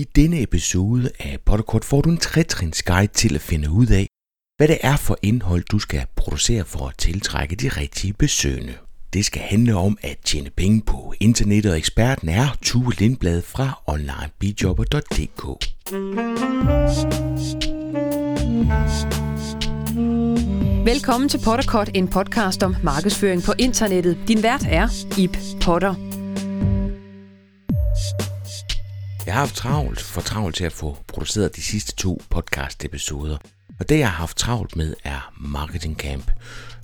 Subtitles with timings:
[0.00, 4.06] I denne episode af Potterkort får du en trætrins guide til at finde ud af,
[4.56, 8.74] hvad det er for indhold, du skal producere for at tiltrække de rigtige besøgende.
[9.12, 13.82] Det skal handle om at tjene penge på internettet, og eksperten er Tue Lindblad fra
[13.86, 15.44] onlinebijobber.dk.
[20.84, 24.18] Velkommen til Potterkort, en podcast om markedsføring på internettet.
[24.28, 24.88] Din vært er
[25.18, 25.94] Ip Potter.
[29.30, 33.36] Jeg har haft travlt, for travlt til at få produceret de sidste to podcast-episoder.
[33.80, 36.30] Og det, jeg har haft travlt med, er Marketing Camp.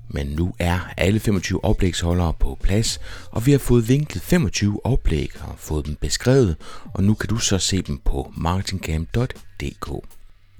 [0.09, 5.31] Men nu er alle 25 oplægsholdere på plads, og vi har fået vinklet 25 oplæg
[5.41, 6.57] og fået dem beskrevet,
[6.95, 10.16] og nu kan du så se dem på marketingcamp.dk.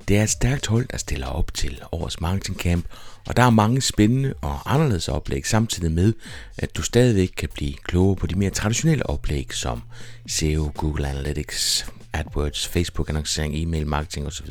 [0.09, 2.85] Det er et stærkt hold, der stiller op til årets Marketing Camp,
[3.27, 6.13] og der er mange spændende og anderledes oplæg, samtidig med,
[6.59, 9.83] at du stadigvæk kan blive klogere på de mere traditionelle oplæg, som
[10.29, 14.51] SEO, Google Analytics, AdWords, Facebook annoncering, e-mail marketing osv.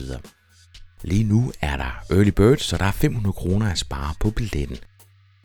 [1.01, 4.77] Lige nu er der Early Bird, så der er 500 kroner at spare på billetten.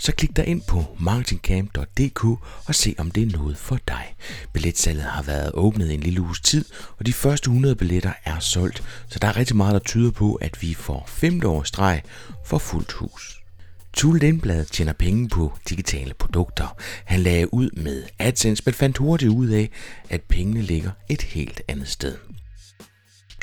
[0.00, 2.24] Så klik dig ind på marketingcamp.dk
[2.66, 4.14] og se om det er noget for dig.
[4.52, 6.64] Billetsalget har været åbnet en lille uges tid,
[6.98, 10.34] og de første 100 billetter er solgt, så der er rigtig meget, der tyder på,
[10.34, 12.02] at vi får femte års streg
[12.46, 13.40] for fuldt hus.
[13.92, 16.76] Tule Lindblad tjener penge på digitale produkter.
[17.04, 19.70] Han lagde ud med AdSense, men fandt hurtigt ud af,
[20.08, 22.16] at pengene ligger et helt andet sted.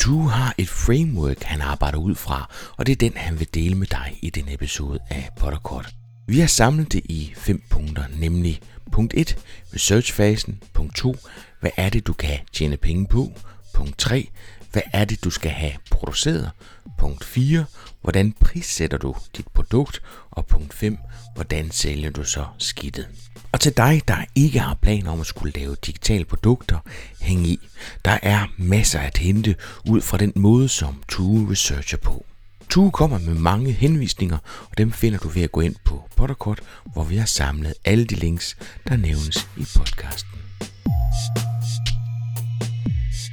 [0.03, 3.75] Du har et framework, han arbejder ud fra, og det er den, han vil dele
[3.75, 5.93] med dig i den episode af Potterkort.
[6.29, 8.61] Vi har samlet det i fem punkter, nemlig
[8.91, 9.37] punkt 1,
[9.73, 11.15] researchfasen, punkt 2,
[11.59, 13.31] hvad er det, du kan tjene penge på,
[13.73, 14.29] punkt 3,
[14.71, 16.51] hvad er det, du skal have produceret,
[16.99, 17.65] punkt 4,
[18.01, 20.97] hvordan prissætter du dit produkt, og punkt 5,
[21.35, 23.07] hvordan sælger du så skidtet.
[23.51, 26.79] Og til dig, der ikke har planer om at skulle lave digitale produkter,
[27.21, 27.59] hæng i.
[28.05, 29.55] Der er masser at hente
[29.85, 32.25] ud fra den måde, som True researcher på.
[32.69, 34.37] Tue kommer med mange henvisninger,
[34.71, 36.59] og dem finder du ved at gå ind på Potterkort,
[36.93, 38.57] hvor vi har samlet alle de links,
[38.87, 40.39] der nævnes i podcasten.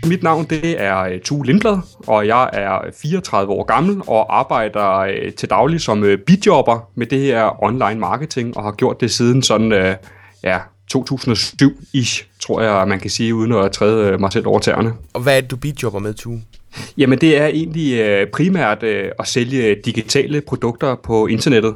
[0.06, 4.98] Mit navn det er øh, Tue Lindblad, og jeg er 34 år gammel og arbejder
[4.98, 9.10] øh, til daglig som øh, bidjobber med det her online marketing, og har gjort det
[9.10, 9.96] siden sådan,
[10.42, 10.58] ja,
[10.94, 14.92] 2007-ish, tror jeg, man kan sige, uden at træde mig selv over tæerne.
[15.12, 16.42] Og hvad er det, du bidjobber med, Tue?
[16.96, 21.74] Jamen det er egentlig øh, primært øh, at sælge digitale produkter på internettet.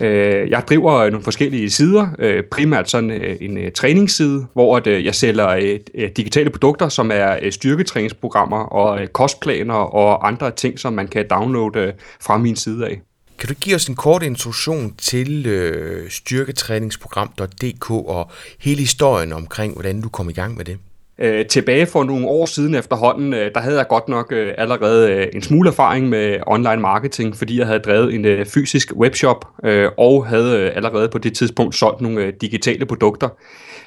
[0.00, 4.86] Øh, jeg driver nogle forskellige sider, øh, primært sådan øh, en øh, træningsside, hvor at,
[4.86, 10.28] øh, jeg sælger øh, øh digitale produkter, som er øh, styrketræningsprogrammer og øh, kostplaner og
[10.28, 13.00] andre ting, som man kan downloade øh, fra min side af.
[13.38, 20.00] Kan du give os en kort introduktion til øh, styrketræningsprogram.dk og hele historien omkring, hvordan
[20.00, 20.78] du kom i gang med det?
[21.22, 25.12] Øh, tilbage for nogle år siden efterhånden, øh, der havde jeg godt nok øh, allerede
[25.12, 29.46] øh, en smule erfaring med online marketing, fordi jeg havde drevet en øh, fysisk webshop
[29.64, 33.28] øh, og havde øh, allerede på det tidspunkt solgt nogle øh, digitale produkter.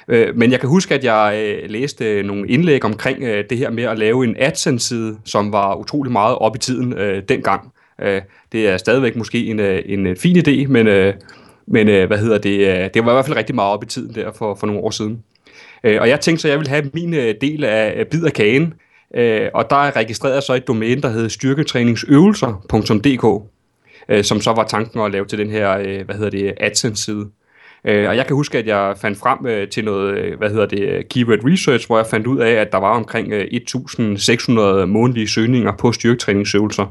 [0.08, 3.58] Øh, men jeg kan huske, at jeg øh, læste øh, nogle indlæg omkring øh, det
[3.58, 7.72] her med at lave en AdSense-side, som var utrolig meget op i tiden øh, dengang.
[8.02, 8.22] Øh,
[8.52, 11.14] det er stadigvæk måske en, øh, en øh, fin idé, men, øh,
[11.66, 13.86] men øh, hvad hedder det, øh, det var i hvert fald rigtig meget op i
[13.86, 15.22] tiden der for, for nogle år siden.
[15.84, 18.24] Øh, og jeg tænkte så, at jeg ville have min øh, del af øh, bid
[18.24, 18.74] af kagen,
[19.16, 23.42] øh, og der er registreret så et domæne, der hedder styrketræningsøvelser.dk,
[24.08, 27.30] øh, som så var tanken at lave til den her, hvad hedder det, AdSense-side.
[27.86, 30.66] Øh, og jeg kan huske, at jeg fandt frem øh, til noget, øh, hvad hedder
[30.66, 34.84] det, øh, keyword research, hvor jeg fandt ud af, at der var omkring øh, 1.600
[34.84, 36.86] månedlige søgninger på styrketræningsøvelser.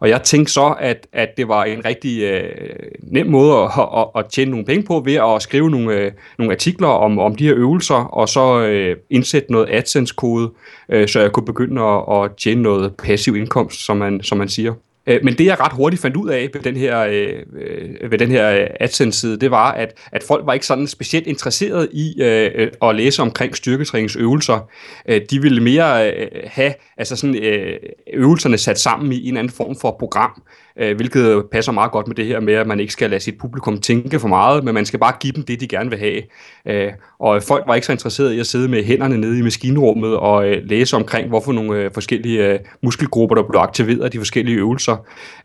[0.00, 4.06] Og jeg tænkte så, at, at det var en rigtig øh, nem måde at, at,
[4.16, 7.44] at tjene nogle penge på ved at skrive nogle, øh, nogle artikler om, om de
[7.44, 10.50] her øvelser, og så øh, indsætte noget AdSense-kode,
[10.88, 14.48] øh, så jeg kunne begynde at, at tjene noget passiv indkomst, som man, som man
[14.48, 14.74] siger.
[15.06, 18.18] Øh, men det jeg ret hurtigt fandt ud af ved den her, øh, øh ved
[18.18, 22.22] den her øh, AdSense-side, det var, at, at folk var ikke sådan specielt interesseret i
[22.22, 24.68] øh, at læse omkring styrketræningsøvelser.
[25.08, 27.76] Øh, de ville mere øh, have altså sådan, øh,
[28.12, 30.42] øvelserne sat sammen i en anden form for program,
[30.76, 33.38] øh, hvilket passer meget godt med det her med, at man ikke skal lade sit
[33.38, 36.22] publikum tænke for meget, men man skal bare give dem det, de gerne vil have.
[36.66, 40.16] Øh, og folk var ikke så interesserede i at sidde med hænderne nede i maskinrummet
[40.16, 44.18] og øh, læse omkring, hvorfor nogle øh, forskellige øh, muskelgrupper, der blev aktiveret af de
[44.18, 44.96] forskellige øvelser.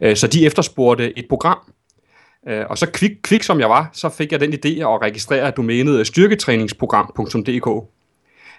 [0.02, 1.58] Øh, så de efterspurgte et program,
[2.48, 5.52] øh, og så kvik, kvik som jeg var, så fik jeg den idé at registrere
[5.52, 7.97] domænet styrketræningsprogram.dk.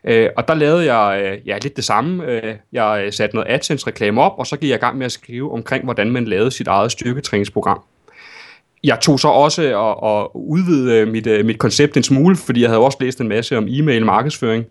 [0.04, 2.24] Øh, og der lavede jeg øh, ja, lidt det samme.
[2.24, 5.12] Øh, jeg øh, satte noget AdSense-reklame op, og så gik jeg i gang med at
[5.12, 7.80] skrive omkring, hvordan man lavede sit eget styrketræningsprogram.
[8.84, 12.80] Jeg tog så også og, og udvide mit, mit koncept en smule, fordi jeg havde
[12.80, 14.64] også læst en masse om e-mail markedsføring.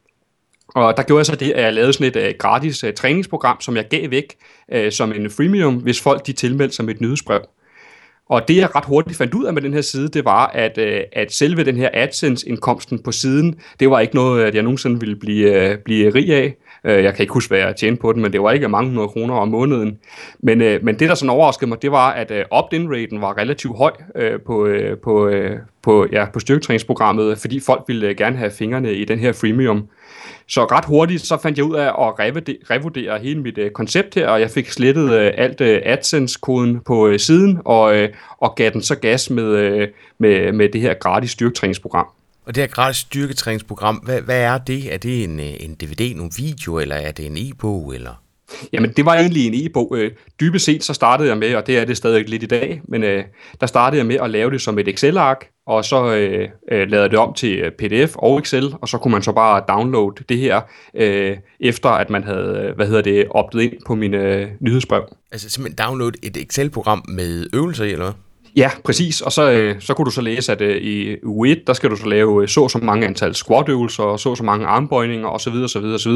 [0.75, 3.61] Og der gjorde jeg så det, at jeg lavede sådan et uh, gratis uh, træningsprogram,
[3.61, 4.35] som jeg gav væk
[4.75, 7.41] uh, som en freemium, hvis folk de tilmeldte sig mit nyhedsbrev.
[8.29, 10.77] Og det jeg ret hurtigt fandt ud af med den her side, det var, at,
[10.77, 14.99] øh, at selve den her AdSense-indkomsten på siden, det var ikke noget, at jeg nogensinde
[14.99, 16.55] ville blive, øh, blive rig af.
[16.83, 18.89] Øh, jeg kan ikke huske, hvad jeg tjente på den, men det var ikke mange
[18.89, 19.97] hundrede kroner om måneden.
[20.39, 23.91] Men, men det, der sådan overraskede mig, det var, at opt-in-raten var relativt høj
[24.45, 24.69] på,
[25.03, 25.31] på,
[25.83, 29.87] på, ja, på styrketræningsprogrammet, fordi folk ville gerne have fingrene i den her freemium.
[30.49, 34.15] Så ret hurtigt så fandt jeg ud af at revurdere, revurdere hele mit øh, koncept
[34.15, 38.55] her, og jeg fik slettet øh, alt øh, AdSense-koden på øh, siden, og, øh, og
[38.55, 42.07] gav den så gas med, øh, med, med det her gratis styrketræningsprogram.
[42.45, 44.93] Og det her gratis styrketræningsprogram, hvad, hvad er det?
[44.93, 48.21] Er det en, en DVD, nogle video, eller er det en e-bog, eller...
[48.73, 49.95] Jamen, det var egentlig en e-bog.
[49.97, 52.81] Øh, dybest set så startede jeg med, og det er det stadig lidt i dag,
[52.87, 53.23] men øh,
[53.61, 57.09] der startede jeg med at lave det som et Excel-ark, og så øh, øh, lavede
[57.09, 60.37] det om til øh, PDF og Excel, og så kunne man så bare downloade det
[60.37, 60.61] her,
[60.93, 65.03] øh, efter at man havde, øh, hvad hedder det, optet ind på mine øh, nyhedsbrev.
[65.31, 68.13] Altså simpelthen download et Excel-program med øvelser i, eller hvad?
[68.57, 69.21] Ja, præcis.
[69.21, 71.89] Og så, øh, så kunne du så læse, at øh, i u 1, der skal
[71.89, 75.53] du så lave øh, så så mange antal squat-øvelser, og så så mange armbøjninger, osv.
[75.53, 75.83] osv.
[75.83, 76.11] osv.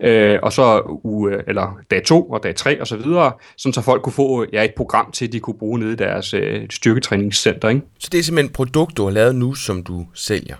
[0.00, 3.72] Øh, og så u, øh, eller dag 2 og dag 3 og så videre, sådan
[3.72, 6.34] så folk kunne få øh, ja, et program til, de kunne bruge nede i deres
[6.34, 7.68] øh, styrketræningscenter.
[7.68, 7.82] Ikke?
[7.98, 10.56] Så det er simpelthen et produkt, du har lavet nu, som du sælger?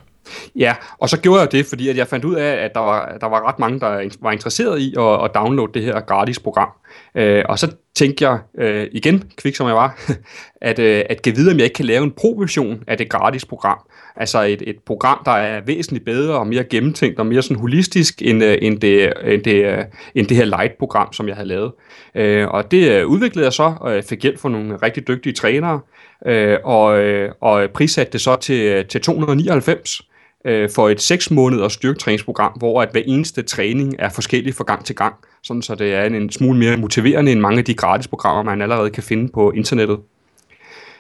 [0.57, 3.19] Ja, og så gjorde jeg det, fordi at jeg fandt ud af, at der var,
[3.21, 6.69] der var ret mange, der var interesseret i at, at downloade det her gratis program.
[7.15, 10.01] Øh, og så tænkte jeg øh, igen, kvik som jeg var,
[10.61, 13.45] at, øh, at give videre, om jeg ikke kan lave en pro-version af det gratis
[13.45, 13.79] program.
[14.17, 18.23] Altså et, et program, der er væsentligt bedre og mere gennemtænkt og mere sådan holistisk
[18.23, 19.85] end, øh, end, det, end, det, øh,
[20.15, 21.73] end det her light-program, som jeg havde lavet.
[22.15, 25.33] Øh, og det øh, udviklede jeg så, og jeg fik hjælp fra nogle rigtig dygtige
[25.33, 25.81] trænere,
[26.27, 30.03] øh, og, øh, og prissatte det så til, øh, til 299
[30.47, 34.85] øh, for et 6 måneders styrketræningsprogram, hvor at hver eneste træning er forskellig fra gang
[34.85, 37.75] til gang, sådan så det er en, en smule mere motiverende end mange af de
[37.75, 39.99] gratis programmer, man allerede kan finde på internettet.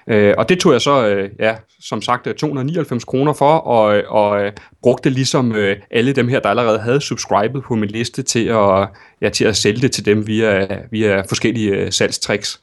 [0.08, 4.02] Øh, og det tog jeg så, øh, ja, som sagt, øh, 299 kroner for, og,
[4.08, 4.52] og øh,
[4.82, 8.88] brugte ligesom øh, alle dem her, der allerede havde subscribet på min liste, til at,
[9.20, 12.60] ja, til at sælge det til dem via, via forskellige øh, salgstricks.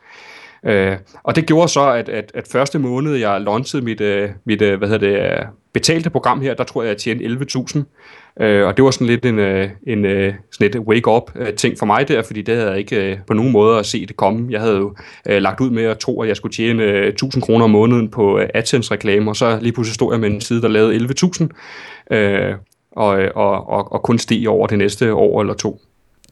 [0.66, 4.62] Øh, og det gjorde så, at, at, at første måned, jeg launchede mit, øh, mit
[4.62, 8.44] øh, hvad hedder det, øh, betalte program her, der tror jeg, jeg tjente 11.000.
[8.44, 11.86] Øh, og det var sådan lidt en, øh, en øh, sådan et wake-up-ting øh, for
[11.86, 14.48] mig der, fordi det havde jeg ikke øh, på nogen måde at se det komme.
[14.52, 14.96] Jeg havde jo
[15.30, 18.10] øh, lagt ud med at tro, at jeg skulle tjene øh, 1.000 kroner om måneden
[18.10, 22.16] på øh, AdSense-reklamer, og så lige pludselig stod jeg med en side, der lavede 11.000,
[22.16, 22.56] øh,
[22.92, 25.82] og, øh, og, og, og kun steg over det næste år eller to.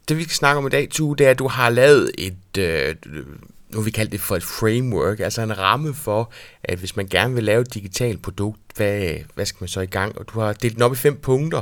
[0.09, 2.57] Det vi skal snakke om i dag, Tue, det er, at du har lavet et,
[2.59, 2.95] øh,
[3.73, 6.31] nu vi kalde det for et framework, altså en ramme for,
[6.63, 9.85] at hvis man gerne vil lave et digitalt produkt, hvad, hvad skal man så i
[9.85, 10.17] gang?
[10.17, 11.61] Og du har delt den op i fem punkter,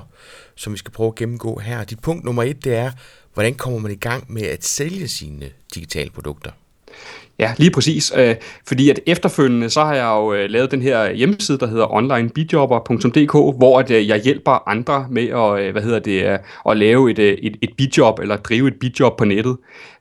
[0.55, 1.83] som vi skal prøve at gennemgå her.
[1.83, 2.91] Dit punkt nummer et, det er,
[3.33, 6.51] hvordan kommer man i gang med at sælge sine digitale produkter?
[7.39, 8.13] Ja, lige præcis.
[8.17, 8.35] Øh,
[8.67, 13.31] fordi at efterfølgende, så har jeg jo øh, lavet den her hjemmeside, der hedder onlinebidjobber.dk,
[13.31, 16.39] hvor at, øh, jeg hjælper andre med at, hvad hedder det,
[16.69, 19.57] at lave et, et, et bidjob, eller drive et bidjob på nettet.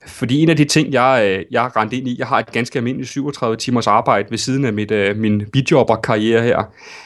[0.08, 2.52] Fordi en af de ting, jeg, øh, jeg har rent ind i, jeg har et
[2.52, 6.62] ganske almindeligt 37 timers arbejde ved siden af mit, øh, min bidjobber-karriere her,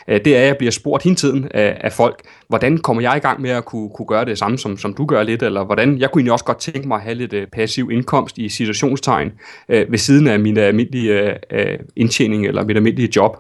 [0.09, 3.17] øh, det er, at jeg bliver spurgt hele tiden af, af folk, hvordan kommer jeg
[3.17, 5.65] i gang med at kunne, kunne gøre det samme, som, som du gør lidt, eller
[5.65, 9.32] hvordan, jeg kunne egentlig også godt tænke mig at have lidt passiv indkomst i situationstegn
[9.69, 11.35] ved siden af min almindelige
[11.97, 13.37] indtjening eller mit almindelige job.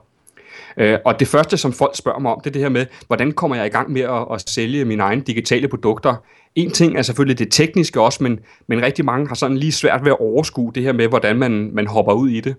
[0.76, 3.32] Øh, og det første, som folk spørger mig om, det er det her med, hvordan
[3.32, 6.14] kommer jeg i gang med at, at sælge mine egne digitale produkter?
[6.54, 10.04] En ting er selvfølgelig det tekniske også, men, men rigtig mange har sådan lige svært
[10.04, 12.54] ved at overskue det her med, hvordan man, man hopper ud i det.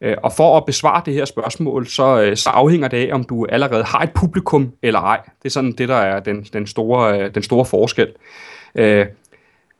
[0.00, 3.24] Øh, og for at besvare det her spørgsmål, så, øh, så afhænger det af, om
[3.24, 5.20] du allerede har et publikum eller ej.
[5.42, 8.08] Det er sådan det, der er den, den, store, øh, den store forskel.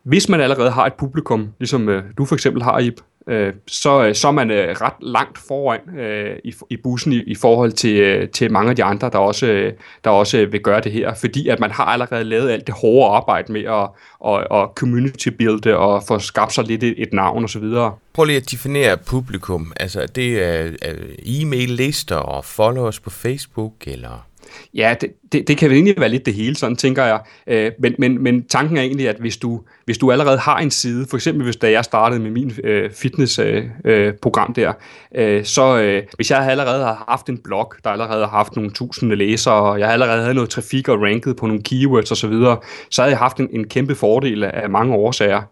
[0.02, 4.14] Hvis man allerede har et publikum, ligesom du for eksempel har, Ip, øh, så, øh,
[4.14, 7.96] så er man øh, ret langt foran øh, i, i bussen i, i forhold til,
[7.96, 9.72] øh, til mange af de andre, der også, øh,
[10.04, 12.74] der også øh, vil gøre det her, fordi at man har allerede lavet alt det
[12.74, 13.82] hårde arbejde med at,
[14.26, 17.64] at, og community builde og få skabt sig lidt et, et navn osv.
[18.12, 19.72] Prøv lige at definere publikum.
[19.80, 20.94] Altså, det er, er
[21.26, 24.27] e-mail-lister og followers på Facebook, eller
[24.74, 27.20] Ja, det, det, det kan egentlig være lidt det hele, sådan tænker jeg.
[27.46, 30.70] Øh, men, men, men tanken er egentlig, at hvis du, hvis du allerede har en
[30.70, 34.72] side, for eksempel hvis da jeg startede med min øh, fitnessprogram øh, øh, program der,
[35.14, 38.70] øh, så øh, hvis jeg allerede har haft en blog, der allerede har haft nogle
[38.70, 42.26] tusinde læsere, og jeg allerede havde noget trafik og ranket på nogle keywords osv., så,
[42.28, 42.58] videre,
[42.90, 45.42] så havde jeg haft en, en kæmpe fordel af mange årsager.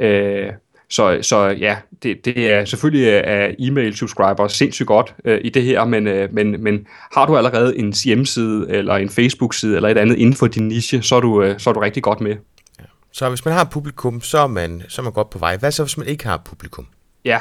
[0.00, 0.46] Øh,
[0.94, 5.62] så, så ja, det, det er selvfølgelig er e-mail subscriber sindssygt godt øh, i det
[5.62, 9.98] her, men, øh, men, men har du allerede en hjemmeside eller en Facebook-side eller et
[9.98, 12.36] andet inden for din niche, så er du, øh, så er du rigtig godt med.
[12.80, 12.84] Ja.
[13.12, 15.56] Så hvis man har publikum, så er, man, så er man godt på vej.
[15.56, 16.86] Hvad så, hvis man ikke har publikum?
[17.24, 17.38] Ja,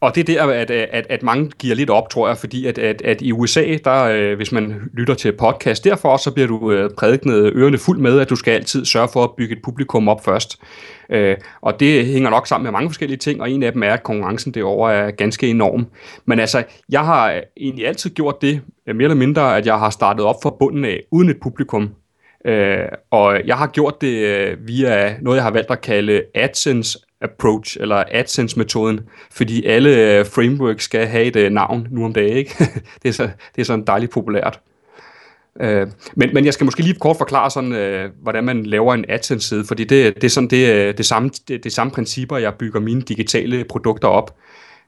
[0.00, 2.78] og det er der, at, at, at mange giver lidt op, tror jeg, fordi at,
[2.78, 6.72] at, at i USA, der, øh, hvis man lytter til podcast derfor, så bliver du
[6.72, 10.08] øh, prædiknet ørerne fuld med, at du skal altid sørge for at bygge et publikum
[10.08, 10.58] op først.
[11.10, 13.92] Øh, og det hænger nok sammen med mange forskellige ting, og en af dem er,
[13.92, 15.86] at konkurrencen derovre er ganske enorm.
[16.24, 19.90] Men altså, jeg har egentlig altid gjort det, øh, mere eller mindre, at jeg har
[19.90, 21.90] startet op fra bunden af, uden et publikum.
[22.44, 22.78] Øh,
[23.10, 27.76] og jeg har gjort det øh, via noget, jeg har valgt at kalde AdSense approach,
[27.80, 32.54] eller AdSense-metoden, fordi alle øh, frameworks skal have et øh, navn nu om dagen, ikke?
[33.02, 34.60] det, er så, det er sådan dejligt populært.
[35.60, 39.04] Øh, men, men jeg skal måske lige kort forklare sådan, øh, hvordan man laver en
[39.08, 42.54] AdSense-side, fordi det, det er sådan det, øh, det, samme, det, det samme principper, jeg
[42.54, 44.36] bygger mine digitale produkter op.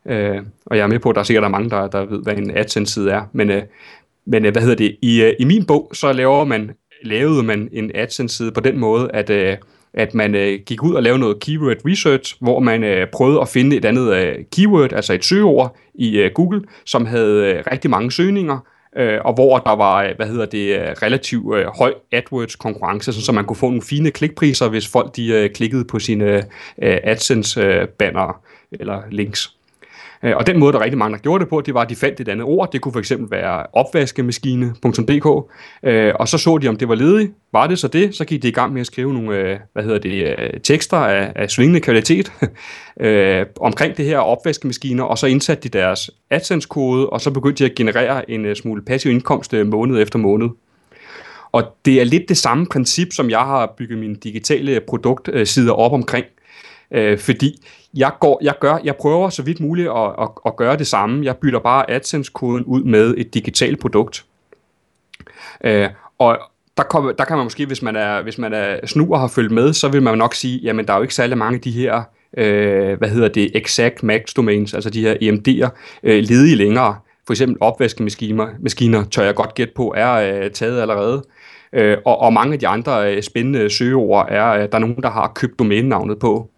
[0.06, 2.04] Øh, og jeg er med på, at der er sikkert der er mange, der, der
[2.04, 3.22] ved, hvad en AdSense-side er.
[3.32, 3.62] Men, øh,
[4.26, 4.96] men øh, hvad hedder det?
[5.02, 6.70] I, øh, I min bog, så laver man,
[7.04, 9.56] lavede man en AdSense-side på den måde, at øh,
[9.94, 13.49] at man øh, gik ud og lavede noget keyword research, hvor man øh, prøvede at
[13.49, 17.90] finde et andet øh, keyword, altså et søgeord i øh, Google, som havde øh, rigtig
[17.90, 18.59] mange søgninger,
[18.97, 23.12] øh, og hvor der var, øh, hvad hedder det, øh, relativt øh, høj AdWords konkurrence,
[23.12, 26.37] så man kunne få nogle fine klikpriser, hvis folk de øh, klikkede på sine
[26.82, 28.40] øh, AdSense-bannere øh, banner
[28.73, 29.60] eller links.
[30.24, 31.96] Øh, og den måde, der rigtig mange, der gjorde det på, det var, at de
[31.96, 32.72] fandt et andet ord.
[32.72, 37.32] Det kunne for eksempel være opvaskemaskine.dk, øh, og så så de, om det var ledigt.
[37.52, 39.82] Var det så det, så gik de i gang med at skrive nogle øh, hvad
[39.82, 42.32] hedder det, tekster af, af svingende kvalitet
[43.60, 47.76] omkring det her opvaskemaskiner, og så indsatte de deres AdSense-kode, og så begyndte de at
[47.76, 50.48] generere en smule passiv indkomst måned efter måned.
[51.52, 55.92] Og det er lidt det samme princip, som jeg har bygget mine digitale produktsider op
[55.92, 56.26] omkring.
[56.94, 60.76] Øh, fordi jeg, går, jeg, gør, jeg prøver så vidt muligt at, at, at gøre
[60.76, 61.25] det samme.
[61.25, 64.25] Jeg bytter bare AdSense-koden ud med et digitalt produkt.
[65.64, 66.38] Øh, og
[66.76, 69.28] der, kom, der kan man måske, hvis man er, hvis man er snu og har
[69.28, 71.61] følt med, så vil man nok sige, jamen der er jo ikke særlig mange af
[71.61, 72.02] de her,
[72.37, 75.68] øh, hvad hedder det, exact max domains, altså de her EMD'er,
[76.02, 76.97] øh, ledige længere.
[77.26, 81.23] For eksempel opvaskemaskiner maskiner, tør jeg godt gætte på, er øh, taget allerede.
[81.73, 85.02] Øh, og, og mange af de andre øh, spændende søgeord er, øh, der er nogen,
[85.02, 86.50] der har købt domænenavnet på.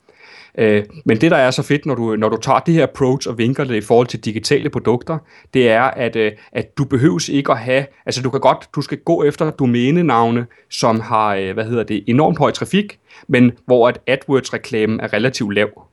[0.59, 3.29] Øh, men det, der er så fedt, når du, når du tager det her approach
[3.29, 5.19] og vinkler det i forhold til digitale produkter,
[5.55, 8.83] det er, at, øh, at du behøves ikke at have, altså du kan godt, du
[8.83, 13.89] skal gå efter domænenavne, som har, øh, hvad hedder det, enormt høj trafik, men hvor
[13.89, 15.89] at AdWords-reklamen er relativt lav.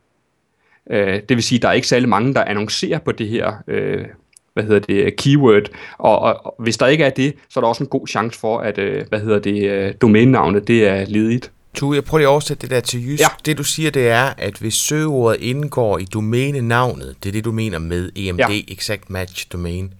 [0.91, 3.53] Øh, det vil sige, at der er ikke særlig mange, der annoncerer på det her
[3.67, 4.05] øh,
[4.53, 7.67] hvad hedder det, keyword, og, og, og hvis der ikke er det, så er der
[7.67, 11.51] også en god chance for, at øh, hvad hedder det, øh, domænenavnet det er ledigt.
[11.73, 13.21] Tu, jeg prøver lige at oversætte det der til jysk.
[13.21, 13.27] Ja.
[13.45, 17.51] Det du siger, det er, at hvis søgeordet indgår i domænenavnet, det er det, du
[17.51, 18.61] mener med EMD, ja.
[18.67, 19.93] Exact Match Domain,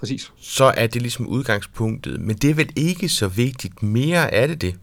[0.00, 0.32] Præcis.
[0.40, 2.20] så er det ligesom udgangspunktet.
[2.20, 3.82] Men det er vel ikke så vigtigt.
[3.82, 4.74] Mere er det det?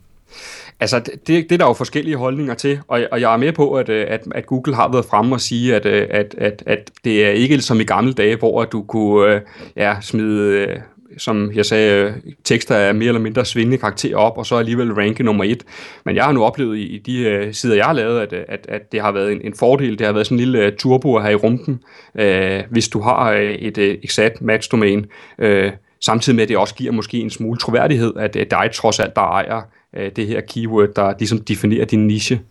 [0.80, 3.74] Altså, det, det er der jo forskellige holdninger til, og, og jeg er med på,
[3.74, 7.30] at, at, at Google har været fremme og sige, at, at, at, at det er
[7.30, 9.42] ikke som i gamle dage, hvor du kunne
[9.76, 10.82] ja, smide
[11.18, 15.24] som jeg sagde, tekster er mere eller mindre svingende karakter op, og så alligevel ranke
[15.24, 15.64] nummer et.
[16.06, 18.92] Men jeg har nu oplevet i, de uh, sider, jeg har lavet, at, at, at
[18.92, 20.00] det har været en, en fordel.
[20.00, 21.80] Det har været sådan en lille uh, turbo her i rumpen,
[22.14, 25.04] uh, hvis du har uh, et uh, exact match-domæne,
[25.44, 25.72] uh,
[26.02, 29.00] samtidig med, at det også giver måske en smule troværdighed, at det er dig trods
[29.00, 29.62] alt, der ejer
[29.98, 32.42] uh, det her keyword, der ligesom definerer din niche.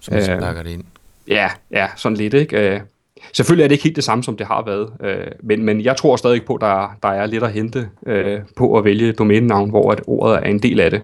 [0.00, 0.84] Som uh, det ind.
[1.28, 2.82] Ja, ja, sådan lidt, ikke?
[3.32, 5.96] Selvfølgelig er det ikke helt det samme, som det har været, øh, men, men jeg
[5.96, 9.70] tror stadig på, at der, der er lidt at hente øh, på at vælge domænenavn,
[9.70, 11.02] hvor at ordet er en del af det.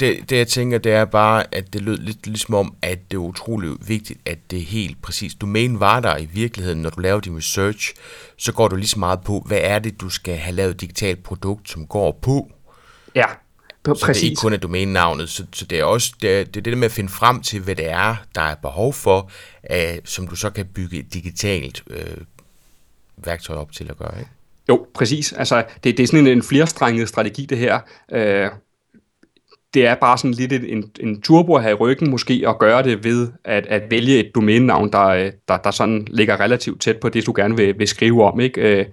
[0.00, 3.16] Det, det jeg tænker, det er bare, at det lød lidt ligesom om, at det
[3.16, 5.34] er utrolig vigtigt, at det er helt præcis.
[5.34, 7.94] Domænen var der i virkeligheden, når du laver din research,
[8.36, 10.80] så går du lige så meget på, hvad er det, du skal have lavet et
[10.80, 12.50] digitalt produkt, som går på.
[13.14, 13.24] Ja,
[13.86, 14.20] så Præcis.
[14.20, 16.60] det er ikke kun er domænenavnet, så, så det er også det, er, det, er
[16.60, 19.30] det der med at finde frem til, hvad det er, der er behov for,
[19.70, 22.22] uh, som du så kan bygge et digitalt uh,
[23.16, 24.30] værktøj op til at gøre, ikke?
[24.68, 25.32] Jo, præcis.
[25.32, 27.80] Altså, det, det er sådan en, en flerstrenget strategi, det her.
[28.12, 28.58] Uh,
[29.74, 32.82] det er bare sådan lidt en, en turbo at have i ryggen måske, at gøre
[32.82, 37.08] det ved at, at vælge et domænenavn, der, der, der sådan ligger relativt tæt på
[37.08, 38.86] det, du gerne vil, vil skrive om, ikke?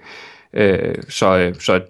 [0.54, 1.82] Uh, uh, så, så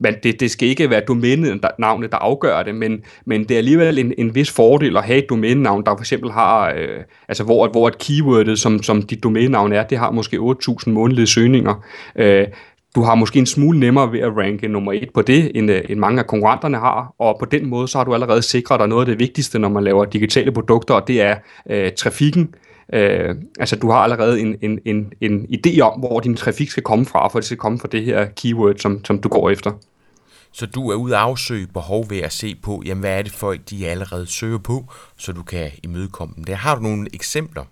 [0.00, 3.98] men det, det skal ikke være domænenavnet, der afgør det, men, men det er alligevel
[3.98, 6.88] en, en vis fordel at have et domænenavn, der for eksempel har, øh,
[7.28, 11.26] altså hvor, hvor et keywordet, som, som dit domænenavn er, det har måske 8.000 månedlige
[11.26, 11.84] søgninger.
[12.16, 12.46] Øh,
[12.94, 15.80] du har måske en smule nemmere ved at ranke nummer et på det, end, øh,
[15.88, 18.88] end mange af konkurrenterne har, og på den måde, så har du allerede sikret dig
[18.88, 21.36] noget af det vigtigste, når man laver digitale produkter, og det er
[21.70, 26.20] øh, trafikken Øh, Øh, altså du har allerede en, en, en, en idé om, hvor
[26.20, 29.18] din trafik skal komme fra, for det skal komme fra det her keyword, som, som
[29.18, 29.72] du går efter.
[30.52, 33.32] Så du er ude at afsøge behov ved at se på, jamen hvad er det
[33.32, 34.84] folk, de allerede søger på,
[35.16, 36.44] så du kan imødekomme dem.
[36.44, 37.64] Der har du nogle eksempler?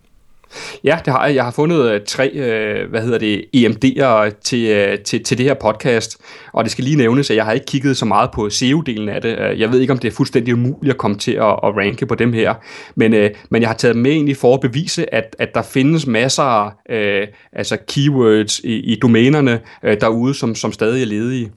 [0.85, 1.35] Ja, det har jeg.
[1.35, 5.47] Jeg har fundet øh, tre, øh, hvad hedder det, EMD'er til, øh, til, til det
[5.47, 6.19] her podcast,
[6.53, 9.23] og det skal lige nævnes, at jeg har ikke kigget så meget på SEO-delen af
[9.23, 9.59] det.
[9.59, 12.15] Jeg ved ikke, om det er fuldstændig umuligt at komme til at, at ranke på
[12.15, 12.55] dem her,
[12.95, 16.73] men, men jeg har taget med egentlig for at bevise, at, at der findes masser
[16.91, 21.51] af altså keywords i, i domænerne derude, som, som stadig er ledige.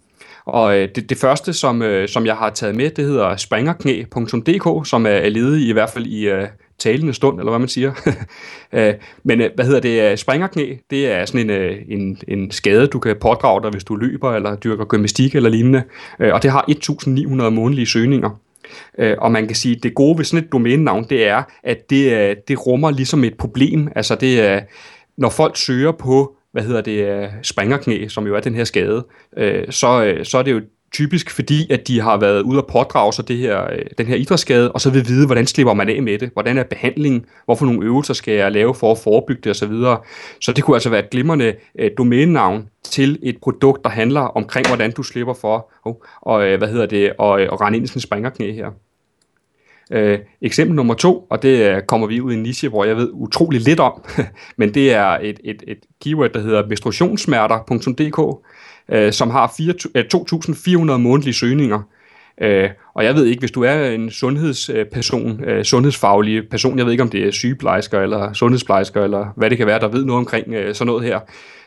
[0.45, 4.87] Og øh, det, det første, som, øh, som jeg har taget med, det hedder springerknæ.dk,
[4.89, 6.47] som er ledig i hvert fald i øh,
[6.81, 7.91] talende stund, eller hvad man siger.
[8.73, 10.11] Øh, men øh, hvad hedder det?
[10.11, 13.95] Øh, springerknæ, det er sådan en, en, en skade, du kan pådrage dig, hvis du
[13.95, 15.83] løber eller dyrker gymnastik eller lignende.
[16.19, 18.39] Og det har 1.900 månedlige søgninger.
[19.17, 22.35] Og man kan sige, at det gode ved sådan et domænenavn, det er, at det,
[22.47, 23.89] det rummer ligesom et problem.
[23.95, 24.61] Altså det er,
[25.17, 29.05] når folk søger på hvad hedder det, springerknæ, som jo er den her skade,
[29.37, 30.61] øh, så, så er det jo
[30.91, 34.15] typisk fordi, at de har været ude og pådrage sig det her, øh, den her
[34.15, 37.65] idrætsskade, og så vil vide, hvordan slipper man af med det, hvordan er behandlingen, hvorfor
[37.65, 39.69] nogle øvelser skal jeg lave for at forebygge det osv.
[39.69, 39.97] Så,
[40.41, 44.67] så det kunne altså være et glimrende øh, domænenavn til et produkt, der handler omkring,
[44.67, 47.87] hvordan du slipper for oh, og, øh, hvad hedder det, og, og rende ind i
[47.87, 48.71] sådan en springerknæ her.
[49.91, 53.09] Øh, eksempel nummer to, og det kommer vi ud i en niche, hvor jeg ved
[53.13, 54.03] utrolig lidt om,
[54.57, 58.45] men det er et, et, et keyword, der hedder menstruationssmerter.dk,
[58.91, 61.81] øh, som har 2.400 øh, månedlige søgninger.
[62.41, 66.91] Øh, og jeg ved ikke, hvis du er en sundhedsperson, øh, sundhedsfaglig person, jeg ved
[66.91, 70.19] ikke, om det er sygeplejersker eller sundhedsplejersker, eller hvad det kan være, der ved noget
[70.19, 71.19] omkring øh, sådan noget her.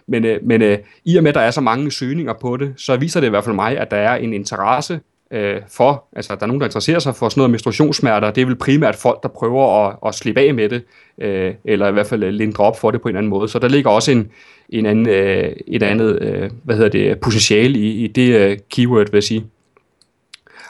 [0.09, 2.75] Men, øh, men øh, i og med, at der er så mange søgninger på det,
[2.77, 5.01] så viser det i hvert fald mig, at der er en interesse
[5.35, 8.47] øh, for, altså der er nogen, der interesserer sig for sådan noget menstruationssmerter, det er
[8.47, 10.83] vel primært folk, der prøver at, at slippe af med det,
[11.21, 13.49] øh, eller i hvert fald øh, lindre op for det på en anden måde.
[13.49, 14.31] Så der ligger også en,
[14.69, 19.11] en anden, øh, et andet, øh, hvad hedder det, potentiale i, i det øh, keyword,
[19.11, 19.45] vil jeg sige.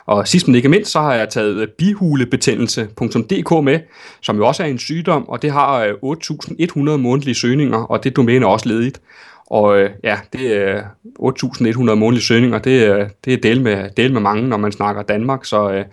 [0.06, 3.80] Og sidst men ikke mindst, så har jeg taget øh, bihulebetændelse.dk med,
[4.22, 8.16] som jo også er en sygdom, og det har øh, 8.100 månedlige søgninger, og det
[8.16, 9.00] domæne er også ledigt.
[9.54, 10.82] Og øh, ja, det er
[11.20, 15.44] 8.100 månedlige søgninger, det, det er del med, del med mange, når man snakker Danmark.
[15.44, 15.84] Så, øh,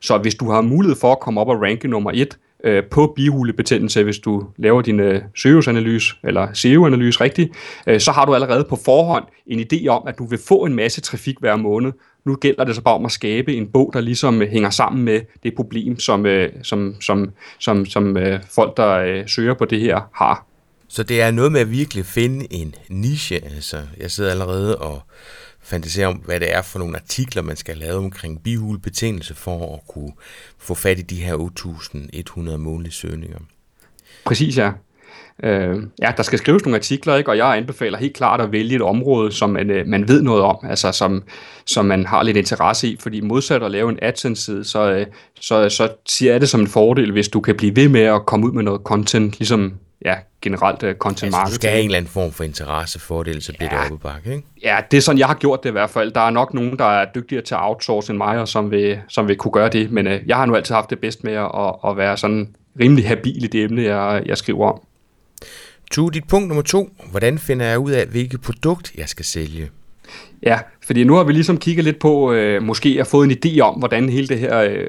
[0.00, 3.12] så hvis du har mulighed for at komme op og ranke nummer 1 øh, på
[3.16, 7.52] bihulebetændelse, hvis du laver din øh, søgeanalyse eller SEO-analyse rigtigt,
[7.86, 10.74] øh, så har du allerede på forhånd en idé om, at du vil få en
[10.74, 11.92] masse trafik hver måned.
[12.24, 15.04] Nu gælder det så bare om at skabe en bog, der ligesom øh, hænger sammen
[15.04, 19.64] med det problem, som, øh, som, som, som, som øh, folk, der øh, søger på
[19.64, 20.49] det her, har.
[20.92, 23.44] Så det er noget med at virkelig finde en niche.
[23.44, 25.02] Altså, jeg sidder allerede og
[25.62, 29.80] fantaserer om, hvad det er for nogle artikler, man skal lave omkring bihulebetændelse for at
[29.88, 30.12] kunne
[30.58, 33.38] få fat i de her 8.100 månedlige søgninger.
[34.24, 34.70] Præcis, ja.
[35.42, 37.30] Øh, ja, der skal skrives nogle artikler, ikke?
[37.30, 40.42] og jeg anbefaler helt klart at vælge et område, som man, øh, man ved noget
[40.42, 41.22] om, altså som,
[41.66, 45.06] som man har lidt interesse i, fordi modsat at lave en AdSense-side, så, øh,
[45.40, 48.26] så, så siger jeg det som en fordel, hvis du kan blive ved med at
[48.26, 49.74] komme ud med noget content, ligesom
[50.04, 51.54] ja, generelt uh, content altså, marketing.
[51.54, 53.92] du skal have en eller anden form for interesse for det, så bliver ja, det
[53.92, 54.46] oppe bakke, ikke?
[54.62, 56.12] Ja, det er sådan, jeg har gjort det i hvert fald.
[56.12, 59.00] Der er nok nogen, der er dygtigere til at outsource end mig, og som vil,
[59.08, 61.32] som vil kunne gøre det, men uh, jeg har nu altid haft det bedst med
[61.32, 64.80] at, at være sådan rimelig habil i det emne, jeg, jeg skriver om.
[65.90, 66.90] To, dit punkt nummer to.
[67.10, 69.70] Hvordan finder jeg ud af, hvilket produkt jeg skal sælge?
[70.42, 73.60] Ja, fordi nu har vi ligesom kigget lidt på, øh, måske at få en idé
[73.60, 74.86] om, hvordan hele det her, øh,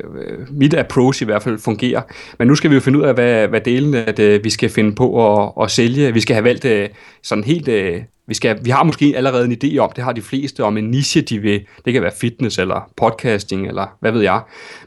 [0.51, 2.01] mit approach i hvert fald fungerer.
[2.39, 4.69] Men nu skal vi jo finde ud af, hvad, hvad delen at, øh, vi skal
[4.69, 6.13] finde på at, at sælge.
[6.13, 6.89] Vi skal have valgt øh,
[7.23, 7.67] sådan helt...
[7.67, 10.77] Øh, vi, skal, vi har måske allerede en idé om, det har de fleste, om
[10.77, 11.61] en niche, de vil.
[11.85, 14.41] Det kan være fitness eller podcasting eller hvad ved jeg.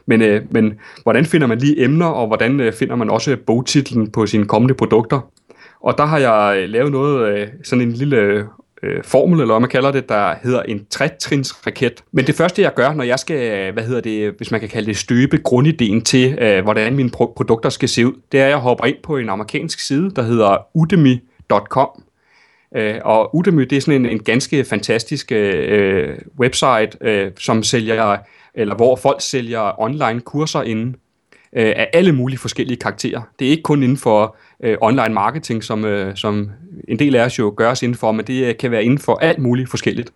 [0.05, 0.73] Men, øh, men
[1.03, 4.73] hvordan finder man lige emner, og hvordan øh, finder man også bogtitlen på sine kommende
[4.73, 5.19] produkter?
[5.83, 8.45] Og der har jeg øh, lavet noget, øh, sådan en lille
[8.85, 12.03] øh, formel, eller hvad man kalder det, der hedder en trætrins raket.
[12.11, 14.87] Men det første, jeg gør, når jeg skal, hvad hedder det, hvis man kan kalde
[14.87, 18.49] det, støbe grundideen til, øh, hvordan mine pro- produkter skal se ud, det er, at
[18.49, 22.03] jeg hopper ind på en amerikansk side, der hedder udemy.com.
[22.75, 27.63] Øh, og Udemy, det er sådan en, en ganske fantastisk øh, øh, website, øh, som
[27.63, 28.17] sælger,
[28.53, 30.95] eller hvor folk sælger online kurser inden
[31.55, 33.21] øh, af alle mulige forskellige karakterer.
[33.39, 36.51] Det er ikke kun inden for øh, online marketing, som, øh, som
[36.87, 38.99] en del af os jo gør os inden for, men det øh, kan være inden
[38.99, 40.11] for alt muligt forskelligt.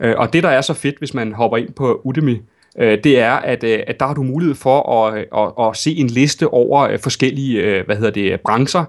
[0.00, 2.42] Øh, og det, der er så fedt, hvis man hopper ind på Udemy,
[2.78, 5.76] øh, det er, at, øh, at der har du mulighed for at, øh, at, at
[5.76, 8.84] se en liste over øh, forskellige øh, hvad hedder det, brancher,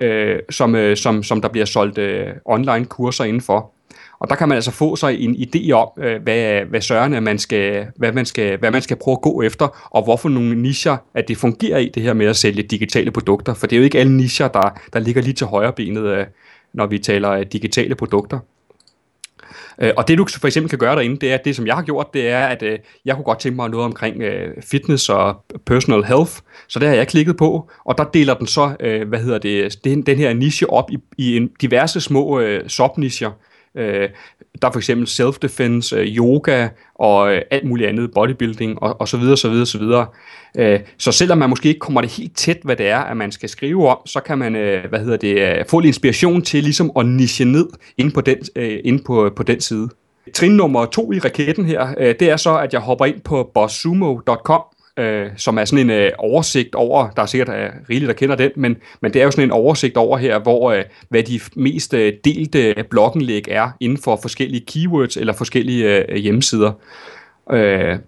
[0.00, 3.73] øh, som, øh, som, som der bliver solgt øh, online kurser indenfor
[4.24, 7.38] og der kan man altså få sig en idé om, øh, hvad, hvad sørgerne man
[7.38, 10.96] skal, hvad man skal, hvad man skal prøve at gå efter, og hvorfor nogle nischer,
[11.14, 13.54] at det fungerer i det her med at sælge digitale produkter.
[13.54, 16.26] For det er jo ikke alle nischer, der, der ligger lige til højre benet, øh,
[16.74, 18.38] når vi taler øh, digitale produkter.
[19.96, 21.82] Og det du for eksempel kan gøre derinde, det er, at det som jeg har
[21.82, 22.62] gjort, det er, at
[23.04, 24.22] jeg kunne godt tænke mig noget omkring
[24.70, 26.32] fitness og personal health,
[26.68, 30.02] så det har jeg klikket på, og der deler den så, hvad hedder det, den,
[30.02, 33.30] den her niche op i, i en diverse små øh, subnischer,
[33.76, 34.08] Øh,
[34.62, 39.08] der er for eksempel self-defense, øh, yoga og øh, alt muligt andet, bodybuilding og, og
[39.08, 40.06] så videre, så videre, så videre.
[40.58, 43.32] Øh, så selvom man måske ikke kommer det helt tæt, hvad det er, at man
[43.32, 46.62] skal skrive om, så kan man, øh, hvad hedder det, øh, få lidt inspiration til
[46.62, 49.88] ligesom at niche ned ind på den, øh, ind på, på den side.
[50.34, 53.50] Trin nummer to i raketten her, øh, det er så, at jeg hopper ind på
[53.54, 54.62] bossumo.com,
[54.98, 58.36] øh, som er sådan en øh, oversigt over, der er sikkert er rigeligt, der kender
[58.36, 61.40] den, men, men det er jo sådan en oversigt over her, hvor øh, hvad de
[61.56, 66.72] mest øh, delte bloggenlæg er inden for forskellige keywords eller forskellige øh, hjemmesider.
[67.52, 67.98] Øh,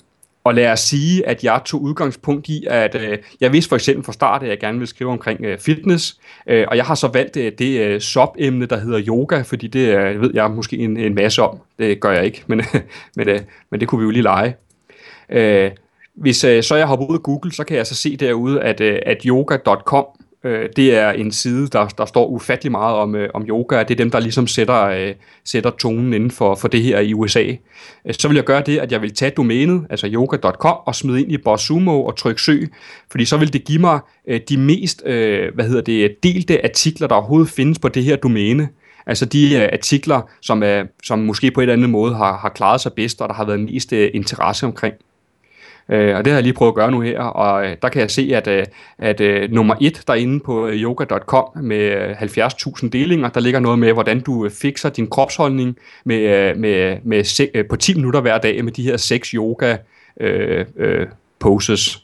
[0.45, 4.05] og lad os sige, at jeg tog udgangspunkt i, at øh, jeg vidste for eksempel
[4.05, 7.09] fra start, at jeg gerne ville skrive omkring øh, fitness, øh, og jeg har så
[7.09, 10.97] valgt øh, det øh, sub-emne, der hedder yoga, fordi det øh, ved jeg måske en,
[10.97, 11.59] en masse om.
[11.79, 12.63] Det gør jeg ikke, men,
[13.17, 14.57] men, øh, men det kunne vi jo lige lege.
[15.29, 15.71] Øh,
[16.17, 18.81] hvis øh, så jeg hopper ud af Google, så kan jeg så se derude, at,
[18.81, 20.05] øh, at yoga.com,
[20.45, 23.79] øh, det er en side, der, der står ufattelig meget om, øh, om yoga.
[23.83, 27.15] Det er dem, der ligesom sætter, øh, sætter tonen inden for, for det her i
[27.15, 27.45] USA.
[28.07, 31.23] Øh, så vil jeg gøre det, at jeg vil tage domænet, altså yoga.com, og smide
[31.23, 32.69] ind i Bossumo og trykke søg,
[33.11, 37.09] fordi så vil det give mig øh, de mest øh, hvad hedder det, delte artikler,
[37.09, 38.69] der overhovedet findes på det her domæne.
[39.07, 42.49] Altså de øh, artikler, som, er, som måske på et eller andet måde har, har
[42.49, 44.95] klaret sig bedst, og der har været mest interesse omkring.
[45.89, 48.01] Øh, og det har jeg lige prøvet at gøre nu her, og øh, der kan
[48.01, 48.65] jeg se, at, øh,
[48.99, 53.79] at øh, nummer et derinde på øh, yoga.com med øh, 70.000 delinger, der ligger noget
[53.79, 58.39] med, hvordan du øh, fikser din kropsholdning med, øh, med, med, på 10 minutter hver
[58.39, 59.77] dag med de her seks yoga
[60.21, 61.07] øh, øh,
[61.39, 62.03] poses.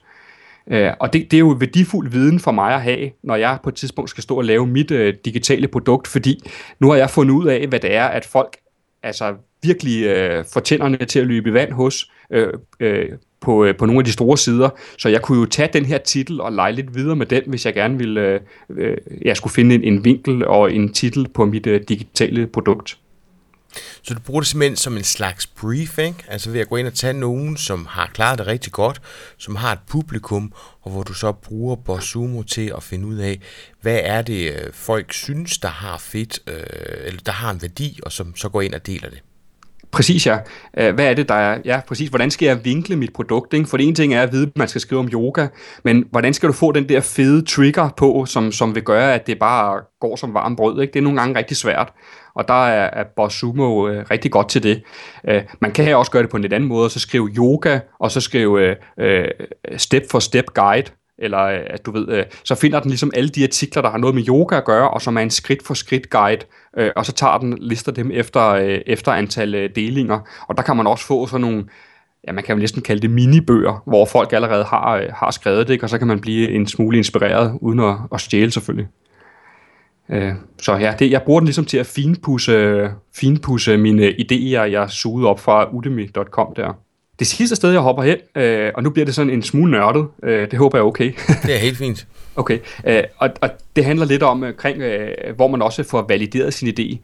[0.71, 3.69] Øh, og det, det er jo værdifuld viden for mig at have, når jeg på
[3.69, 7.35] et tidspunkt skal stå og lave mit øh, digitale produkt, fordi nu har jeg fundet
[7.35, 8.57] ud af, hvad det er, at folk
[9.03, 13.09] altså virkelig øh, får tænderne til at løbe i vand hos, øh, øh,
[13.43, 14.71] på, øh, på nogle af de store sider.
[14.99, 17.67] Så jeg kunne jo tage den her titel og lege lidt videre med den, hvis
[17.67, 21.45] jeg gerne ville øh, øh, jeg skulle finde en, en vinkel og en titel på
[21.45, 22.99] mit øh, digitale produkt.
[24.03, 26.95] Så du bruger det simpelthen som en slags briefing, altså ved at gå ind og
[26.95, 29.03] tage nogen, som har klaret det rigtig godt,
[29.39, 30.53] som har et publikum,
[30.83, 33.41] og hvor du så bruger Bosumo til at finde ud af,
[33.81, 38.01] hvad er det øh, folk synes, der har fedt, øh, eller der har en værdi,
[38.03, 39.23] og som så går ind og deler det.
[39.93, 40.39] Præcis ja.
[40.79, 41.59] Øh, hvad er det, der er?
[41.65, 42.09] Ja, præcis.
[42.09, 43.55] Hvordan skal jeg vinkle mit produkt?
[43.55, 43.67] Ikke?
[43.67, 45.47] For det ene ting er at vide, at man skal skrive om yoga,
[45.85, 49.27] men hvordan skal du få den der fede trigger på, som, som vil gøre, at
[49.27, 50.81] det bare går som varm brød?
[50.81, 50.93] Ikke?
[50.93, 51.93] Det er nogle gange rigtig svært,
[52.35, 54.83] og der er, er Bosumo øh, rigtig godt til det.
[55.29, 58.11] Øh, man kan også gøre det på en lidt anden måde, så skrive yoga, og
[58.11, 59.29] så skrive øh, øh
[59.77, 60.91] step for step guide,
[61.23, 63.99] eller øh, at du ved, øh, så finder den ligesom alle de artikler, der har
[63.99, 66.43] noget med yoga at gøre, og som er en skridt for skridt guide,
[66.77, 70.63] øh, og så tager den, lister dem efter, øh, efter antal øh, delinger, og der
[70.63, 71.65] kan man også få sådan nogle,
[72.27, 75.67] ja, man kan jo næsten kalde det minibøger, hvor folk allerede har, øh, har skrevet
[75.67, 75.85] det, ikke?
[75.85, 78.89] og så kan man blive en smule inspireret, uden at, at stjæle selvfølgelig.
[80.09, 80.33] Øh,
[80.63, 85.29] så ja, det, jeg bruger den ligesom til at finpudse, finpudse mine idéer, jeg sugede
[85.29, 86.73] op fra udemy.com der.
[87.19, 90.07] Det sidste sted, jeg hopper hen, øh, og nu bliver det sådan en smule nørdet,
[90.23, 91.13] øh, det håber jeg er okay.
[91.47, 92.07] det er helt fint.
[92.37, 96.55] Okay, øh, og, og det handler lidt om, omkring, øh, hvor man også får valideret
[96.55, 96.97] sin idé.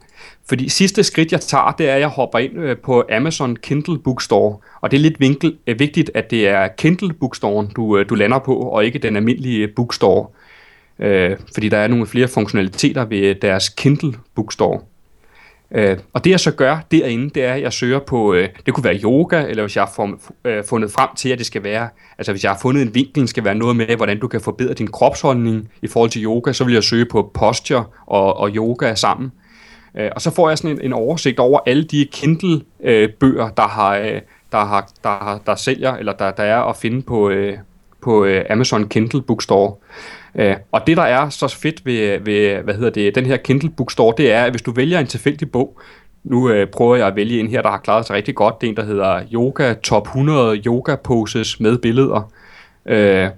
[0.48, 3.98] Fordi sidste skridt, jeg tager, det er, at jeg hopper ind øh, på Amazon Kindle
[3.98, 4.56] Bookstore.
[4.80, 8.14] Og det er lidt vinkel, øh, vigtigt, at det er Kindle Bookstore, du, øh, du
[8.14, 10.26] lander på, og ikke den almindelige Bookstore.
[10.98, 14.80] Øh, fordi der er nogle flere funktionaliteter ved deres Kindle Bookstore.
[15.74, 18.74] Øh, og det jeg så gør derinde, det er, at jeg søger på, øh, det
[18.74, 21.64] kunne være yoga, eller hvis jeg har form, øh, fundet frem til, at det skal
[21.64, 24.40] være, altså hvis jeg har fundet en vinkel, skal være noget med, hvordan du kan
[24.40, 28.50] forbedre din kropsholdning i forhold til yoga, så vil jeg søge på posture og, og
[28.50, 29.32] yoga sammen.
[29.98, 33.68] Øh, og så får jeg sådan en, en oversigt over alle de Kindle-bøger, øh, der
[33.68, 34.20] har, øh,
[34.52, 37.58] der, har, der, har, der sælger, eller der, der er at finde på, øh,
[38.00, 39.74] på øh, Amazon Kindle Bookstore.
[40.38, 43.70] Øh, og det, der er så fedt ved, ved hvad hedder det, den her Kindle
[43.70, 45.80] Bookstore, det er, at hvis du vælger en tilfældig bog,
[46.24, 48.60] nu øh, prøver jeg at vælge en her, der har klaret sig rigtig godt.
[48.60, 52.32] Det er en, der hedder Yoga Top 100 Yoga Poses med billeder.
[52.86, 53.28] Øh,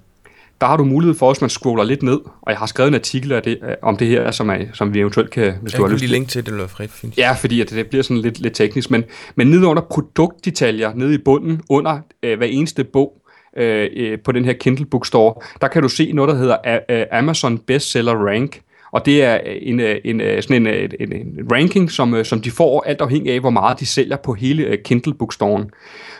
[0.60, 2.94] der har du mulighed for, hvis man scroller lidt ned, og jeg har skrevet en
[2.94, 5.78] artikel af det, øh, om det her, som, er, som vi eventuelt kan, hvis jeg
[5.78, 6.10] du har lyst til.
[6.10, 7.18] link til det, eller frit fint.
[7.18, 10.94] Ja, fordi at det, det bliver sådan lidt, lidt teknisk, men, men nede under produktdetaljer,
[10.94, 13.19] nede i bunden, under øh, hver eneste bog,
[13.56, 16.56] Øh, øh, på den her Kindle Bookstore, der kan du se noget, der hedder
[16.88, 18.60] øh, Amazon Bestseller Rank.
[18.92, 22.84] Og det er en, øh, en, sådan en, en, en ranking, som, som de får
[22.86, 25.70] alt afhængig af, hvor meget de sælger på hele Kindle Bookstoren.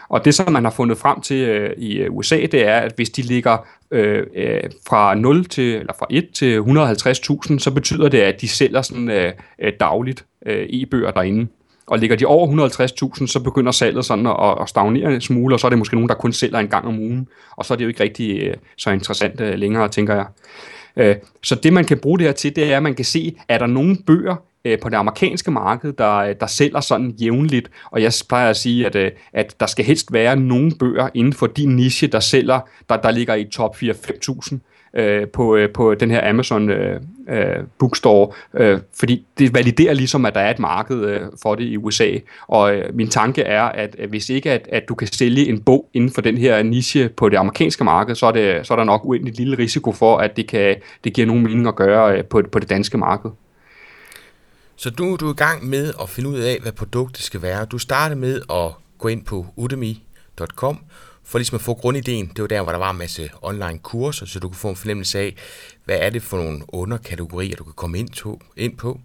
[0.09, 3.11] Og det, som man har fundet frem til øh, i USA, det er, at hvis
[3.11, 8.19] de ligger øh, øh, fra 0 til, eller fra 1 til 150.000, så betyder det,
[8.19, 9.33] at de sælger sådan øh,
[9.81, 11.47] dagligt øh, e-bøger derinde.
[11.90, 12.68] Og ligger de over
[13.18, 15.94] 150.000, så begynder salget sådan at, at stagnere en smule, og så er det måske
[15.94, 17.29] nogen, der kun sælger en gang om ugen.
[17.57, 20.26] Og så er det jo ikke rigtig øh, så interessant øh, længere, tænker jeg.
[20.96, 23.37] Øh, så det, man kan bruge det her til, det er, at man kan se,
[23.48, 27.70] er der nogle bøger øh, på det amerikanske marked, der, øh, der sælger sådan jævnligt.
[27.90, 31.33] Og jeg plejer at sige, at, øh, at der skal helst være nogle bøger inden
[31.33, 34.59] for din niche, der sælger, der, der ligger i top 4-5.000
[34.94, 40.26] øh, på, øh, på den her Amazon øh, øh, bookstore, øh, fordi det validerer ligesom,
[40.26, 42.11] at der er et marked øh, for det i USA.
[42.48, 45.61] Og øh, min tanke er, at, at hvis ikke at, at du kan sælge en
[45.61, 48.76] bog inden for den her niche på det amerikanske marked, så er, det, så er
[48.76, 52.18] der nok uendelig lille risiko for, at det, kan, det giver nogen mening at gøre
[52.18, 53.31] øh, på, på det danske marked.
[54.76, 57.64] Så nu er du i gang med at finde ud af, hvad produktet skal være.
[57.64, 60.79] Du starter med at gå ind på udemy.com,
[61.31, 62.27] for ligesom at få grundideen.
[62.27, 64.77] Det var der, hvor der var en masse online kurser, så du kunne få en
[64.77, 65.37] fornemmelse af,
[65.85, 69.01] hvad er det for nogle underkategorier, du kan komme ind, to, ind på.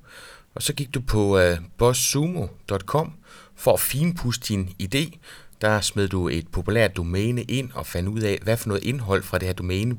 [0.55, 3.13] Og så gik du på øh, uh, bosssumo.com
[3.55, 5.17] for at finpuste din idé.
[5.61, 9.23] Der smed du et populært domæne ind og fandt ud af, hvad for noget indhold
[9.23, 9.95] fra det her domæne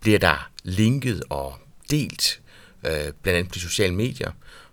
[0.00, 1.54] bliver der linket og
[1.90, 2.40] delt,
[2.82, 2.90] uh,
[3.22, 4.30] blandt andet på de sociale medier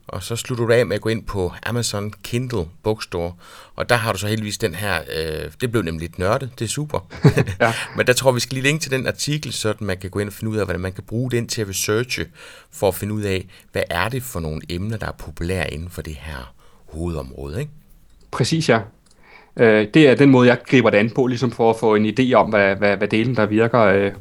[0.07, 3.33] og så slutter du af med at gå ind på Amazon Kindle Bookstore,
[3.75, 6.65] og der har du så heldigvis den her, øh, det blev nemlig lidt nørdet, det
[6.65, 6.99] er super.
[7.61, 7.73] ja.
[7.95, 10.29] Men der tror vi skal lige linke til den artikel, så man kan gå ind
[10.29, 12.25] og finde ud af, hvordan man kan bruge den til at researche,
[12.71, 15.89] for at finde ud af, hvad er det for nogle emner, der er populære inden
[15.89, 16.53] for det her
[16.85, 17.71] hovedområde, ikke?
[18.31, 18.79] Præcis, ja.
[19.57, 22.05] Øh, det er den måde, jeg griber det an på, ligesom for at få en
[22.05, 24.11] idé om, hvad, hvad, hvad delen der virker, øh,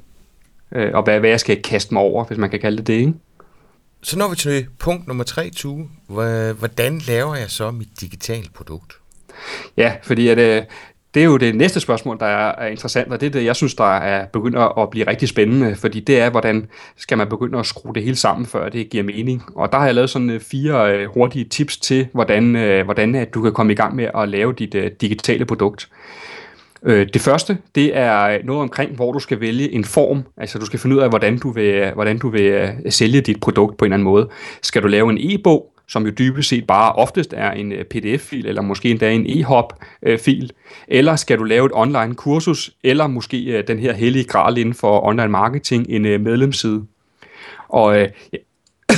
[0.72, 2.94] øh, og hvad, hvad jeg skal kaste mig over, hvis man kan kalde det det,
[2.94, 3.12] ikke?
[4.06, 5.88] Så når vi til punkt nummer tre, Tue.
[6.58, 8.92] Hvordan laver jeg så mit digitale produkt?
[9.76, 10.62] Ja, fordi at, øh,
[11.14, 13.74] det er jo det næste spørgsmål, der er interessant, og det er det, jeg synes,
[13.74, 17.66] der er begynder at blive rigtig spændende, fordi det er, hvordan skal man begynde at
[17.66, 19.42] skrue det hele sammen, før det giver mening.
[19.54, 23.26] Og der har jeg lavet sådan øh, fire øh, hurtige tips til, hvordan, øh, hvordan
[23.34, 25.88] du kan komme i gang med at lave dit øh, digitale produkt.
[26.82, 30.22] Øh, det første, det er noget omkring, hvor du skal vælge en form.
[30.36, 33.40] Altså du skal finde ud af, hvordan du vil, hvordan du vil øh, sælge dit
[33.40, 34.28] produkt på en eller anden måde.
[34.62, 38.46] Skal du lave en e-bog, som jo dybest set bare oftest er en øh, pdf-fil,
[38.46, 40.50] eller måske endda en e-hop-fil, øh,
[40.88, 45.06] eller skal du lave et online kursus, eller måske den her hellige gral inden for
[45.06, 46.84] online marketing, en medlemsside.
[47.68, 48.38] Og ja.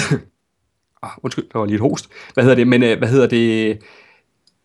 [1.02, 2.08] ah, undskyld, der var lige et host.
[2.34, 2.66] Hvad hedder det?
[2.66, 3.78] Men hvad hedder det?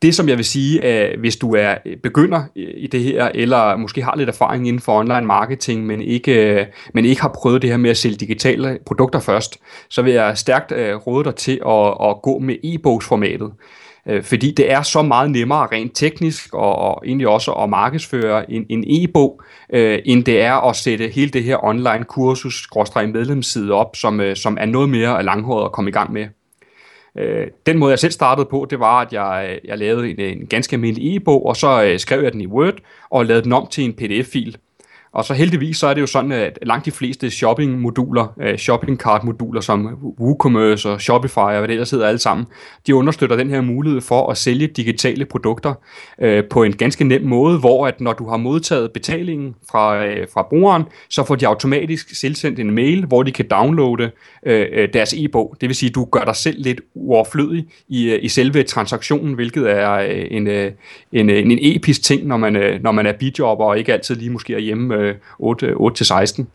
[0.03, 3.31] Det, som jeg vil sige, at hvis du er øh, begynder øh, i det her,
[3.35, 7.61] eller måske har lidt erfaring inden for online marketing, men ikke, men ikke har prøvet
[7.61, 10.71] det her med at sælge digitale produkter først, så vil jeg stærkt
[11.07, 13.51] råde dig til at, at gå med e-bogsformatet.
[14.21, 18.65] Fordi det er så meget nemmere rent teknisk og, og egentlig også at markedsføre en,
[18.69, 19.41] en e-bog,
[19.73, 22.67] øh, end det er at sætte hele det her online kursus
[23.13, 26.27] medlemsside op, som, øh, som er noget mere langhåret at komme i gang med.
[27.17, 30.47] Øh, den måde, jeg selv startede på, det var, at jeg, jeg lavede en, en
[30.47, 32.75] ganske almindelig e-bog, og så øh, skrev jeg den i Word
[33.09, 34.57] og lavede den om til en pdf-fil.
[35.13, 38.97] Og så heldigvis så er det jo sådan, at langt de fleste shopping-moduler, øh, shopping
[38.97, 42.45] cart-moduler som WooCommerce og Shopify og hvad det ellers hedder alle sammen,
[42.87, 45.73] de understøtter den her mulighed for at sælge digitale produkter
[46.21, 50.27] øh, på en ganske nem måde, hvor at når du har modtaget betalingen fra, øh,
[50.33, 54.11] fra brugeren, så får de automatisk selvsendt en mail, hvor de kan downloade
[54.45, 55.55] øh, øh deres e-bog.
[55.61, 59.33] Det vil sige, at du gør dig selv lidt uoverflødig i, øh, i selve transaktionen,
[59.33, 60.73] hvilket er en, en,
[61.11, 64.53] en, en episk ting, når man, når man er bidjobber og ikke altid lige måske
[64.53, 66.45] er hjemme 8-16.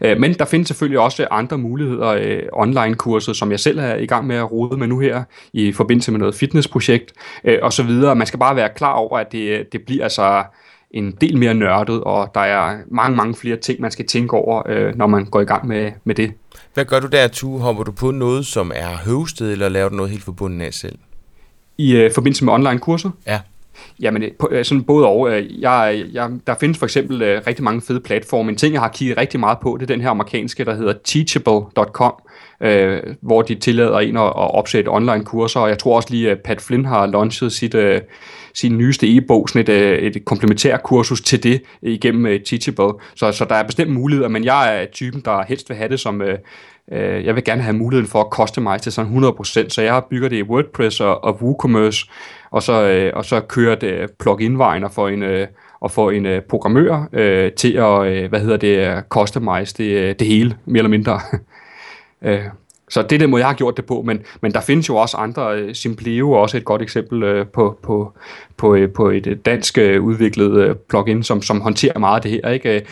[0.00, 4.06] Øh, men der findes selvfølgelig også andre muligheder, øh, online-kurser, som jeg selv er i
[4.06, 7.12] gang med at rode med nu her, i forbindelse med noget fitnessprojekt
[7.44, 8.16] øh, og så videre.
[8.16, 10.44] Man skal bare være klar over, at det, det bliver altså
[10.90, 14.92] en del mere nørdet, og der er mange, mange flere ting, man skal tænke over,
[14.96, 16.32] når man går i gang med, med det.
[16.74, 17.58] Hvad gør du der, Tu?
[17.58, 20.98] Hopper du på noget, som er høvsted, eller laver du noget helt forbundet af selv?
[21.78, 23.10] I uh, forbindelse med online-kurser?
[23.26, 23.40] Ja.
[24.00, 25.30] Jamen, øh, sådan både og.
[25.32, 28.50] Øh, jeg, jeg, der findes for eksempel øh, rigtig mange fede platforme.
[28.50, 30.92] En ting, jeg har kigget rigtig meget på, det er den her amerikanske, der hedder
[31.04, 32.12] teachable.com,
[32.60, 36.30] øh, hvor de tillader en at, at opsætte online kurser, og jeg tror også lige,
[36.30, 38.00] at Pat Flynn har launchet sit, øh,
[38.54, 42.92] sin nyeste e-bog, sådan et, et komplementær kursus til det igennem øh, Teachable.
[43.16, 46.00] Så, så der er bestemt muligheder, men jeg er typen, der helst vil have det
[46.00, 46.38] som, øh,
[46.92, 50.28] Øh, jeg vil gerne have muligheden for at customize det sådan 100%, så jeg bygger
[50.28, 52.06] det i WordPress og, og WooCommerce,
[52.50, 55.46] og så, øh, og så kører det øh, plugin-vejen og får en, øh,
[55.80, 59.90] og få en øh, programmør øh, til at, øh, hvad hedder det, øh, customize det,
[59.90, 61.20] øh, det hele, mere eller mindre.
[62.22, 62.44] øh,
[62.88, 64.96] så det er den måde, jeg har gjort det på, men, men der findes jo
[64.96, 65.74] også andre.
[65.74, 68.12] Simpleo er også et godt eksempel øh, på, på,
[68.56, 72.50] på, øh, på et dansk udviklet plugin, som, som håndterer meget af det her.
[72.50, 72.86] Ikke?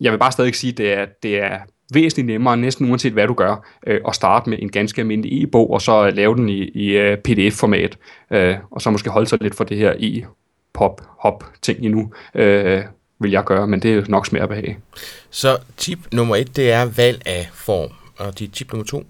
[0.00, 1.58] Jeg vil bare stadig sige, at det er, det er
[1.94, 3.66] væsentligt nemmere, næsten uanset hvad du gør,
[4.08, 7.98] at starte med en ganske almindelig e-bog, og så lave den i, i pdf-format,
[8.70, 12.12] og så måske holde sig lidt for det her e-pop-hop-ting endnu,
[13.20, 14.78] vil jeg gøre, men det er nok smert behag.
[15.30, 19.04] Så tip nummer et, det er valg af form, og dit tip nummer to?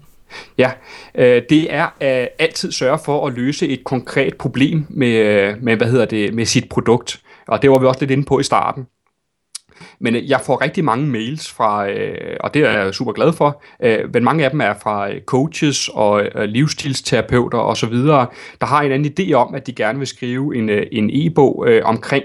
[0.57, 0.71] Ja,
[1.15, 5.87] øh, det er at altid sørge for at løse et konkret problem med, med, hvad
[5.87, 7.21] hedder det, med sit produkt.
[7.47, 8.85] Og det var vi også lidt inde på i starten.
[9.99, 13.33] Men øh, jeg får rigtig mange mails fra, øh, og det er jeg super glad
[13.33, 17.93] for, øh, men mange af dem er fra øh, coaches og øh, livsstilsterapeuter osv.,
[18.61, 22.23] der har en anden idé om, at de gerne vil skrive en, en e-bog omkring,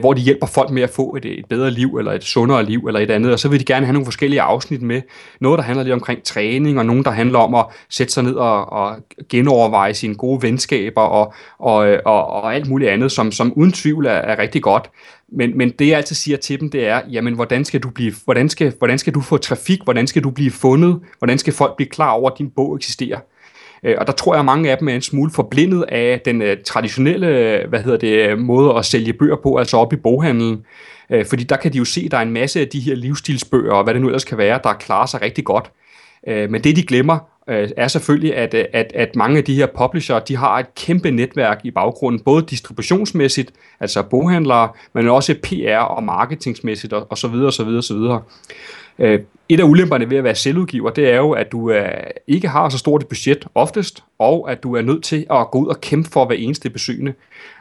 [0.00, 2.80] hvor de hjælper folk med at få et, et bedre liv, eller et sundere liv,
[2.86, 5.02] eller et andet, og så vil de gerne have nogle forskellige afsnit med.
[5.40, 8.34] Noget, der handler lidt omkring træning, og nogen, der handler om at sætte sig ned
[8.34, 8.96] og, og
[9.30, 14.06] genoverveje sine gode venskaber, og, og, og, og alt muligt andet, som, som uden tvivl
[14.06, 14.90] er, er rigtig godt.
[15.36, 18.12] Men, men det jeg altid siger til dem, det er, jamen hvordan skal du blive,
[18.24, 21.76] hvordan skal, hvordan skal du få trafik, hvordan skal du blive fundet, hvordan skal folk
[21.76, 23.18] blive klar over, at din bog eksisterer.
[23.84, 26.42] Øh, og der tror jeg, at mange af dem er en smule forblindet af den
[26.42, 30.64] øh, traditionelle øh, hvad hedder det, måde at sælge bøger på, altså op i boghandlen.
[31.28, 33.72] Fordi der kan de jo se, at der er en masse af de her livsstilsbøger,
[33.72, 35.70] og hvad det nu ellers kan være, der klarer sig rigtig godt.
[36.28, 39.66] Øh, men det de glemmer, øh, er selvfølgelig, at, at, at mange af de her
[39.78, 45.78] publisher, de har et kæmpe netværk i baggrunden, både distributionsmæssigt, altså boghandlere, men også PR
[45.78, 48.22] og marketingsmæssigt og, og så videre, og så videre, og så videre.
[48.98, 51.88] Øh, et af ulemperne ved at være selvudgiver, det er jo, at du øh,
[52.26, 55.58] ikke har så stort et budget oftest, og at du er nødt til at gå
[55.58, 57.14] ud og kæmpe for hver eneste besøgende.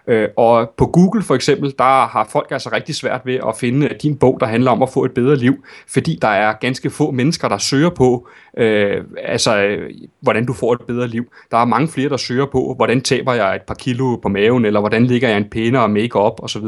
[0.08, 3.86] Øh, og på Google for eksempel, der har folk altså rigtig svært ved at finde
[3.86, 6.90] øh, din bog, der handler om at få et bedre liv, fordi der er ganske
[6.90, 9.92] få mennesker, der søger på, øh, altså, øh,
[10.22, 11.26] hvordan du får et bedre liv.
[11.52, 14.66] Der er mange flere, der søger på, hvordan taber jeg et par kilo på maven,
[14.66, 16.66] eller hvordan ligger jeg en pænere make-up osv.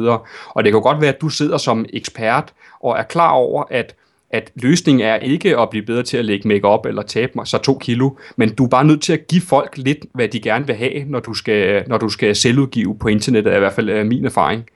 [0.50, 3.96] Og det kan godt være, at du sidder som ekspert og er klar over, at
[4.36, 7.58] at løsningen er ikke at blive bedre til at lægge makeup eller tabe mig så
[7.58, 10.68] to kilo, men du er bare nødt til at give folk lidt, hvad de gerne
[10.68, 13.90] vil have, når du skal, når du skal selvudgive på internettet, er i hvert fald
[13.90, 14.70] er min erfaring.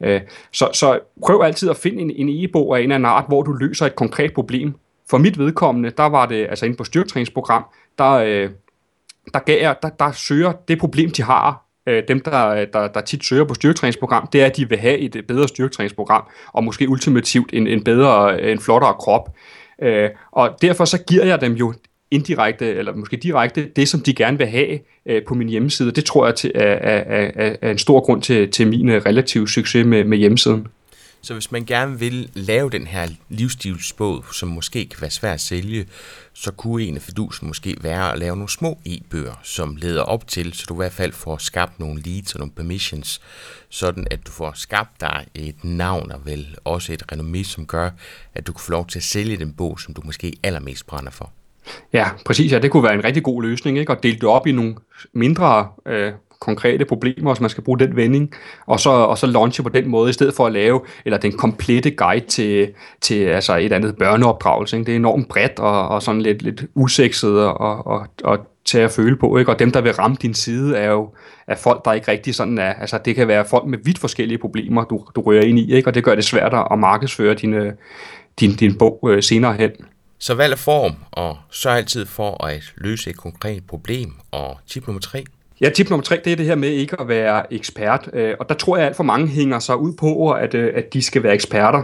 [0.00, 0.20] Øh,
[0.52, 3.42] så, så prøv altid at finde en, en e-bog af en eller anden art, hvor
[3.42, 4.74] du løser et konkret problem.
[5.10, 7.64] For mit vedkommende, der var det, altså inde på styrketræningsprogram,
[7.98, 8.50] der, øh,
[9.34, 13.00] der, gav jeg, der, der søger det problem, de har, øh, dem, der, der, der
[13.00, 16.88] tit søger på styrketræningsprogram, det er, at de vil have et bedre styrketræningsprogram, og måske
[16.88, 19.36] ultimativt en, en bedre, en flottere krop.
[19.82, 21.74] Øh, og derfor så giver jeg dem jo
[22.10, 25.92] indirekte, eller måske direkte, det, som de gerne vil have øh, på min hjemmeside.
[25.92, 29.02] Det tror jeg til, er, er, er, er en stor grund til, til min øh,
[29.06, 30.66] relative succes med, med hjemmesiden.
[31.24, 35.40] Så hvis man gerne vil lave den her livsstilsbog, som måske kan være svær at
[35.40, 35.86] sælge,
[36.32, 40.28] så kunne en af fidusen måske være at lave nogle små e-bøger, som leder op
[40.28, 43.20] til, så du i hvert fald får skabt nogle leads og nogle permissions,
[43.68, 47.90] sådan at du får skabt dig et navn og vel også et renommé, som gør,
[48.34, 51.10] at du kan få lov til at sælge den bog, som du måske allermest brænder
[51.10, 51.32] for.
[51.92, 52.52] Ja, præcis.
[52.52, 53.92] Ja, det kunne være en rigtig god løsning, ikke?
[53.92, 54.76] at dele det op i nogle
[55.12, 58.34] mindre øh, konkrete problemer, hvis man skal bruge den vending,
[58.66, 61.32] og så, og så launche på den måde, i stedet for at lave eller den
[61.32, 62.68] komplette guide til,
[63.00, 64.76] til altså et andet børneopdragelse.
[64.76, 64.86] Ikke?
[64.86, 68.90] Det er enormt bredt og, og sådan lidt, lidt usekset og, og, og til at
[68.90, 69.52] føle på, ikke?
[69.52, 71.10] og dem, der vil ramme din side, er jo
[71.46, 74.38] er folk, der ikke rigtig sådan er, altså det kan være folk med vidt forskellige
[74.38, 75.88] problemer, du, du rører ind i, ikke?
[75.88, 77.72] og det gør det svært at markedsføre din, øh,
[78.40, 79.70] din, din bog øh, senere hen.
[80.18, 84.12] Så valg af form, og så altid for at løse et konkret problem.
[84.30, 85.24] Og tip nummer tre,
[85.60, 88.10] Ja, tip nummer tre, det er det her med ikke at være ekspert.
[88.12, 90.72] Øh, og der tror jeg, at alt for mange hænger sig ud på, at, øh,
[90.74, 91.82] at de skal være eksperter.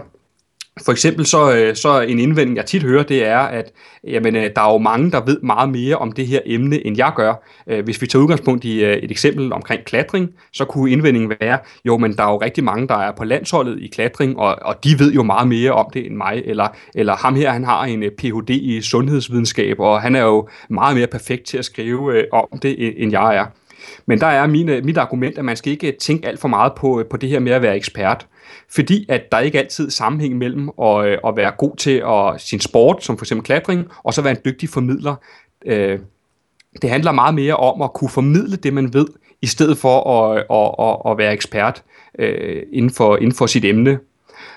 [0.85, 3.72] For eksempel så, øh, så en indvending, jeg tit hører, det er, at
[4.04, 6.96] jamen, øh, der er jo mange, der ved meget mere om det her emne, end
[6.96, 7.35] jeg gør.
[7.66, 11.96] Øh, hvis vi tager udgangspunkt i et eksempel omkring klatring, så kunne indvendingen være, jo,
[11.98, 14.98] men der er jo rigtig mange, der er på landsholdet i klatring, og, og de
[14.98, 16.42] ved jo meget mere om det end mig.
[16.44, 18.50] Eller, eller ham her, han har en Ph.D.
[18.50, 23.12] i sundhedsvidenskab, og han er jo meget mere perfekt til at skrive om det, end
[23.12, 23.46] jeg er.
[24.06, 27.04] Men der er mine, mit argument, at man skal ikke tænke alt for meget på,
[27.11, 28.26] på det her med at være ekspert.
[28.68, 32.40] Fordi at der ikke altid er sammenhæng mellem at, øh, at være god til at,
[32.40, 35.14] sin sport, som for eksempel klatring, og så være en dygtig formidler.
[35.66, 35.98] Øh,
[36.82, 39.06] det handler meget mere om at kunne formidle det, man ved,
[39.42, 41.83] i stedet for at, øh, at, at, at være ekspert
[42.18, 43.98] øh, inden, for, inden for sit emne.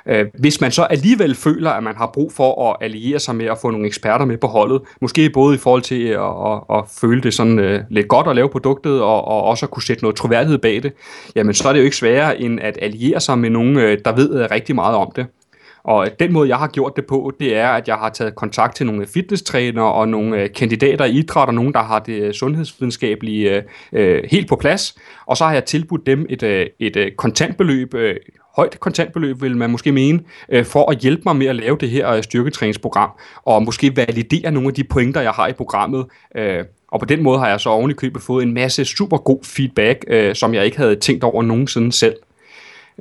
[0.07, 3.45] Øh, hvis man så alligevel føler, at man har brug for at alliere sig med
[3.45, 6.84] at få nogle eksperter med på holdet, måske både i forhold til at, at, at
[7.01, 10.03] føle det sådan øh, lidt godt at lave produktet, og, og også at kunne sætte
[10.03, 10.93] noget troværdighed bag det,
[11.36, 14.15] jamen så er det jo ikke sværere end at alliere sig med nogen, øh, der
[14.15, 15.25] ved øh, rigtig meget om det.
[15.84, 18.75] Og den måde, jeg har gjort det på, det er, at jeg har taget kontakt
[18.75, 23.63] til nogle fitnesstrænere og nogle øh, kandidater i idræt, og nogen, der har det sundhedsvidenskabelige
[23.93, 24.95] øh, helt på plads.
[25.25, 28.15] Og så har jeg tilbudt dem et, et kontantbeløb, øh,
[28.56, 31.89] højt kontantbeløb, vil man måske mene, øh, for at hjælpe mig med at lave det
[31.89, 33.10] her øh, styrketræningsprogram,
[33.45, 36.06] og måske validere nogle af de pointer, jeg har i programmet.
[36.36, 39.18] Øh, og på den måde har jeg så oven i købet fået en masse super
[39.18, 42.16] god feedback, øh, som jeg ikke havde tænkt over nogensinde selv.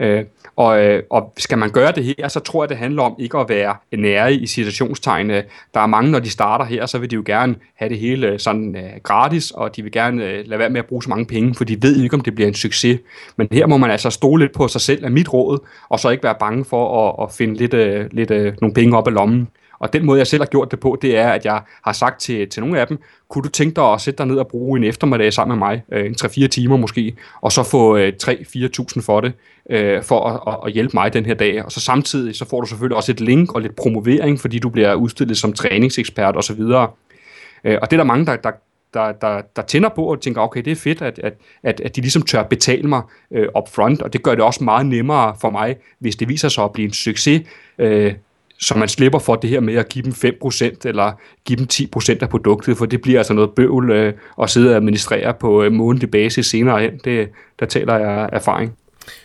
[0.01, 0.25] Øh,
[0.57, 3.39] og, øh, og skal man gøre det her, så tror jeg, det handler om ikke
[3.39, 5.31] at være nære i situationstegn.
[5.31, 8.39] Der er mange, når de starter her, så vil de jo gerne have det hele
[8.39, 11.27] sådan øh, gratis, og de vil gerne øh, lade være med at bruge så mange
[11.27, 13.01] penge, for de ved ikke, om det bliver en succes.
[13.37, 16.11] Men her må man altså stole lidt på sig selv af mit råd, og så
[16.11, 19.15] ikke være bange for at, at finde lidt, øh, lidt øh, nogle penge op af
[19.15, 19.49] lommen.
[19.83, 22.21] Og den måde, jeg selv har gjort det på, det er, at jeg har sagt
[22.21, 24.79] til, til nogle af dem, kunne du tænke dig at sætte dig ned og bruge
[24.79, 29.03] en eftermiddag sammen med mig, øh, en 3-4 timer måske, og så få øh, 3-4.000
[29.03, 29.33] for det,
[29.71, 31.65] øh, for at, at hjælpe mig den her dag.
[31.65, 34.69] Og så samtidig, så får du selvfølgelig også et link og lidt promovering, fordi du
[34.69, 36.61] bliver udstillet som træningsekspert osv.
[36.61, 38.51] Øh, og det er der mange, der, der,
[38.95, 41.97] der, der, der tænder på og tænker, okay, det er fedt, at, at, at, at
[41.97, 45.51] de ligesom tør betale mig øh, upfront, og det gør det også meget nemmere for
[45.51, 47.43] mig, hvis det viser sig at blive en succes,
[47.79, 48.15] øh,
[48.63, 51.13] så man slipper for det her med at give dem 5% eller
[51.45, 54.77] give dem 10% af produktet, for det bliver altså noget bøvl øh, at sidde og
[54.77, 57.01] administrere på øh, månedlig basis senere hen.
[57.05, 57.29] Det,
[57.61, 58.77] der taler jeg erfaring.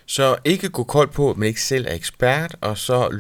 [0.06, 3.18] Så ikke gå kold på, at man ikke selv er ekspert, og så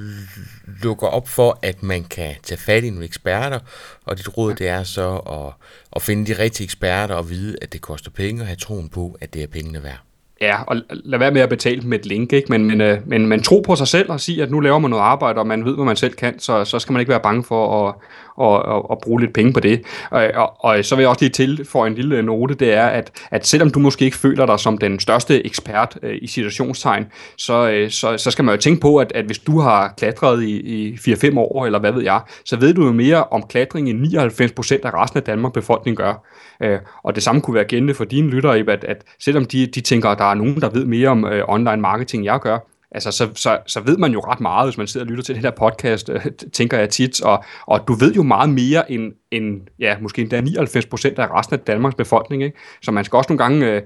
[0.84, 3.59] lukker op for, at man kan tage fat i nogle eksperter,
[4.05, 5.53] og dit råd det er så at,
[5.95, 9.18] at finde de rigtige eksperter og vide, at det koster penge, og have troen på,
[9.22, 10.07] at det er pengene værd.
[10.41, 12.47] Ja, og lad være med at betale med et link, ikke?
[12.49, 14.91] Men, men, øh, men man tro på sig selv og sige, at nu laver man
[14.91, 17.19] noget arbejde, og man ved, hvad man selv kan, så, så skal man ikke være
[17.19, 17.95] bange for at,
[18.38, 19.81] og, og, og bruge lidt penge på det.
[20.11, 22.85] Og, og, og så vil jeg også lige til for en lille note, det er,
[22.85, 27.05] at, at selvom du måske ikke føler dig som den største ekspert øh, i situationstegn,
[27.38, 30.43] så, øh, så, så skal man jo tænke på, at, at hvis du har klatret
[30.43, 33.89] i, i 4-5 år, eller hvad ved jeg, så ved du jo mere om klatring
[33.89, 36.25] end 99% af resten af Danmark befolkning gør.
[36.63, 39.81] Øh, og det samme kunne være gældende for dine lyttere, at, at selvom de, de
[39.81, 42.57] tænker, at der er nogen, der ved mere om øh, online marketing, jeg gør,
[42.91, 45.35] altså, så, så, så ved man jo ret meget, hvis man sidder og lytter til
[45.35, 49.13] den her podcast, øh, tænker jeg tit, og, og du ved jo meget mere end,
[49.31, 52.57] end ja, måske endda 99 procent af resten af Danmarks befolkning, ikke?
[52.81, 53.81] så man skal også nogle gange øh,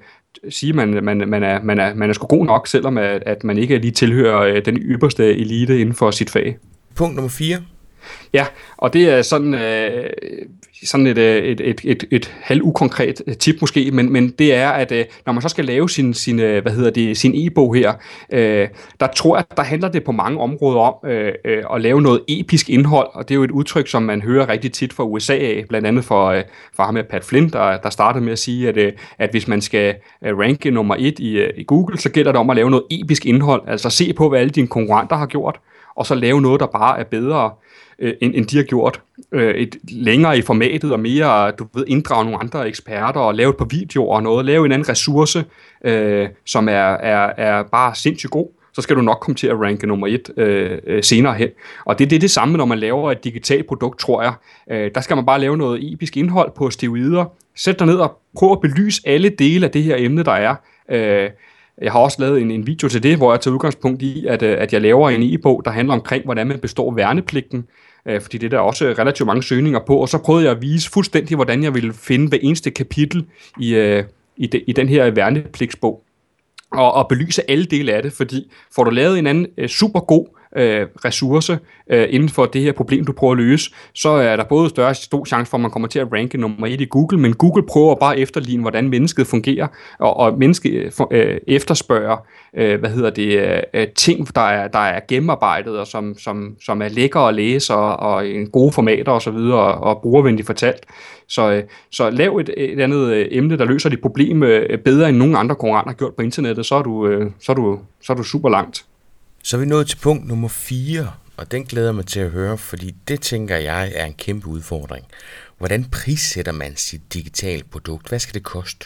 [0.49, 3.23] sige, at man, man, man, er, man, er, man er sgu god nok, selvom at,
[3.25, 6.57] at man ikke lige tilhører øh, den ypperste elite inden for sit fag.
[6.95, 7.57] Punkt nummer 4.
[8.33, 8.45] Ja,
[8.77, 10.09] og det er sådan, øh,
[10.86, 14.53] sådan et, øh, et, et, et, et halv ukonkret øh, tip måske, men, men det
[14.53, 17.34] er, at øh, når man så skal lave sin, sin, øh, hvad hedder det, sin
[17.36, 17.93] e-bog her,
[18.34, 18.67] øh,
[18.99, 22.21] der tror jeg, der handler det på mange områder om øh, øh, at lave noget
[22.27, 25.34] episk indhold, og det er jo et udtryk, som man hører rigtig tit fra USA
[25.34, 26.43] af, blandt andet fra, øh,
[26.75, 29.47] fra ham med Pat Flynn, der, der startede med at sige, at, øh, at hvis
[29.47, 32.84] man skal ranke nummer et i, i Google, så gælder det om at lave noget
[32.91, 35.59] episk indhold, altså se på, hvad alle dine konkurrenter har gjort,
[35.95, 37.51] og så lave noget, der bare er bedre
[37.99, 39.01] øh, end, end de har gjort.
[39.31, 43.49] Øh, et længere i formatet og mere, du ved, inddrage nogle andre eksperter og lave
[43.49, 45.45] et par videoer og noget, lave en anden ressource,
[45.85, 49.59] øh, som er, er, er bare sindssygt god så skal du nok komme til at
[49.59, 51.49] ranke nummer et øh, øh, senere hen.
[51.85, 54.33] Og det, det er det samme, når man laver et digitalt produkt, tror jeg.
[54.71, 57.25] Øh, der skal man bare lave noget episk indhold på steroider.
[57.55, 60.55] Sæt dig ned og prøv at belyse alle dele af det her emne, der er.
[60.91, 61.29] Øh,
[61.82, 64.41] jeg har også lavet en, en video til det, hvor jeg tager udgangspunkt i, at,
[64.41, 67.67] øh, at jeg laver en e-bog, der handler omkring, hvordan man består værnepligten.
[68.05, 70.61] Øh, fordi det er der også relativt mange søgninger på, og så prøvede jeg at
[70.61, 73.26] vise fuldstændig, hvordan jeg ville finde hver eneste kapitel
[73.59, 74.03] i, øh,
[74.38, 76.03] i, de, i den her værnepligtsbog,
[76.72, 79.99] og, og belyse alle dele af det, fordi får du lavet en anden øh, super
[79.99, 84.35] god øh, ressource øh, inden for det her problem, du prøver at løse, så er
[84.35, 86.85] der både større stor chance for, at man kommer til at ranke nummer et i
[86.85, 89.67] Google, men Google prøver bare at efterligne, hvordan mennesket fungerer,
[89.99, 92.17] og, og mennesket øh, øh, efterspørger,
[92.57, 96.81] øh, hvad hedder det, øh, ting, der er, der er gennemarbejdet, og som, som, som
[96.81, 100.85] er lækre at læse, og, og en gode formater osv., og, og, og brugervenligt fortalt.
[101.27, 105.09] Så, øh, så lav et, et andet øh, emne, der løser dit problem øh, bedre
[105.09, 107.79] end nogen andre konkurrenter har gjort på internettet, så er du, øh, så er du,
[108.01, 108.85] så er du super langt.
[109.43, 112.57] Så er vi nået til punkt nummer 4, og den glæder mig til at høre,
[112.57, 115.05] fordi det tænker jeg er en kæmpe udfordring.
[115.57, 118.09] Hvordan prissætter man sit digitale produkt?
[118.09, 118.85] Hvad skal det koste?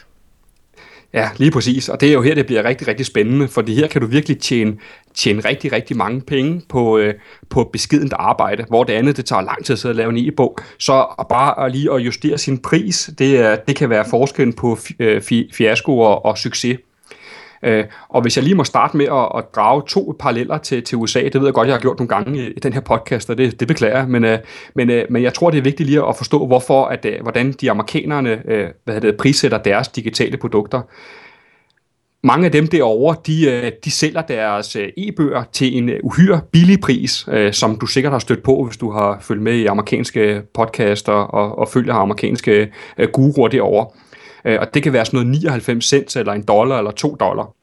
[1.13, 1.89] Ja, lige præcis.
[1.89, 4.39] Og det er jo her, det bliver rigtig, rigtig spændende, fordi her kan du virkelig
[4.39, 4.77] tjene,
[5.13, 7.13] tjene rigtig, rigtig mange penge på, øh,
[7.49, 10.27] på beskedent arbejde, hvor det andet, det tager lang tid at sidde og lave en
[10.27, 10.57] e-bog.
[10.79, 14.77] Så bare at lige at justere sin pris, det, er, det kan være forskellen på
[14.99, 15.21] øh,
[15.53, 16.77] fiasko og, og succes.
[17.65, 20.97] Øh, og hvis jeg lige må starte med at, at drage to paralleller til, til
[20.97, 23.29] USA, det ved jeg godt, jeg har gjort nogle gange i, i den her podcast,
[23.29, 24.39] og det, det beklager jeg, men, øh,
[24.75, 27.51] men, øh, men jeg tror, det er vigtigt lige at forstå, hvorfor, at, øh, hvordan
[27.51, 30.81] de amerikanerne øh, hvad det, prissætter deres digitale produkter
[32.23, 37.25] mange af dem derovre, de, øh, de sælger deres e-bøger til en uhyre billig pris,
[37.51, 41.57] som du sikkert har stødt på, hvis du har fulgt med i amerikanske podcaster og,
[41.57, 42.71] og følger amerikanske
[43.13, 43.87] guruer derovre.
[44.45, 47.55] Øh, og det kan være sådan noget 99 cent eller en dollar eller to dollar.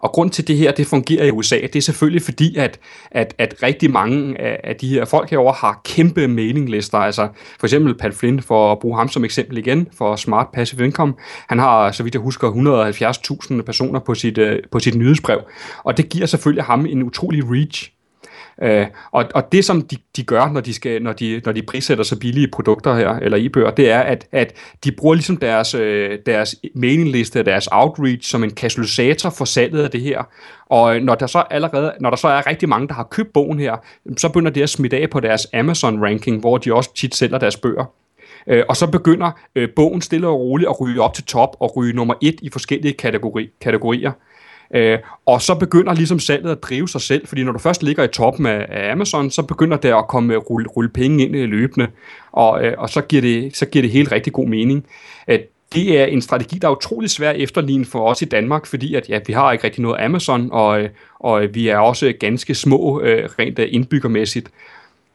[0.00, 2.80] Og grund til det her, det fungerer i USA, det er selvfølgelig fordi, at,
[3.10, 6.98] at, at rigtig mange af, af de her folk herover har kæmpe mailinglister.
[6.98, 7.28] Altså
[7.60, 11.14] for eksempel Pat Flynn, for at bruge ham som eksempel igen, for Smart Passive Income.
[11.48, 12.50] Han har, så vidt jeg husker,
[13.56, 15.40] 170.000 personer på sit, øh, på sit nyhedsbrev.
[15.84, 17.95] Og det giver selvfølgelig ham en utrolig reach.
[18.62, 21.62] Øh, og, og det, som de, de gør, når de, skal, når, de, når de
[21.62, 24.52] prissætter så billige produkter her, eller e-bøger, det er, at, at
[24.84, 29.90] de bruger ligesom deres, øh, deres mailingliste, deres outreach, som en katalysator for salget af
[29.90, 30.22] det her.
[30.66, 33.32] Og øh, når der så allerede, når der så er rigtig mange, der har købt
[33.32, 33.76] bogen her,
[34.16, 37.56] så begynder det at smitte af på deres Amazon-ranking, hvor de også tit sælger deres
[37.56, 37.84] bøger.
[38.46, 41.76] Øh, og så begynder øh, bogen stille og roligt at ryge op til top og
[41.76, 44.12] ryge nummer et i forskellige kategori, kategorier.
[44.74, 48.04] Øh, og så begynder ligesom salget at drive sig selv, fordi når du først ligger
[48.04, 51.46] i toppen af, af Amazon, så begynder der at komme rulle, rulle penge ind i
[51.46, 51.88] løbende,
[52.32, 54.86] og, øh, og så, giver det, så giver det helt rigtig god mening.
[55.28, 55.38] Øh,
[55.74, 58.94] det er en strategi, der er utrolig svær at efterligne for os i Danmark, fordi
[58.94, 60.88] at, ja, vi har ikke rigtig noget Amazon, og, øh,
[61.20, 64.50] og vi er også ganske små øh, rent øh, indbyggermæssigt.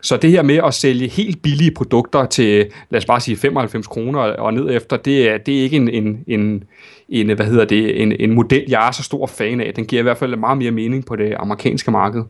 [0.01, 3.87] Så det her med at sælge helt billige produkter til, lad os bare sige 95
[3.87, 6.63] kroner og ned efter, det er, det er ikke en, en, en,
[7.09, 9.73] en, hvad hedder det, en, en model, jeg er så stor fan af.
[9.73, 12.23] Den giver i hvert fald meget mere mening på det amerikanske marked.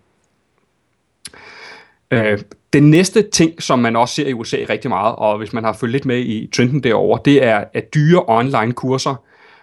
[2.12, 2.40] Øh,
[2.74, 5.74] den næste ting, som man også ser i USA rigtig meget, og hvis man har
[5.74, 9.16] følt lidt med i trenden derovre, det er at dyre online kurser.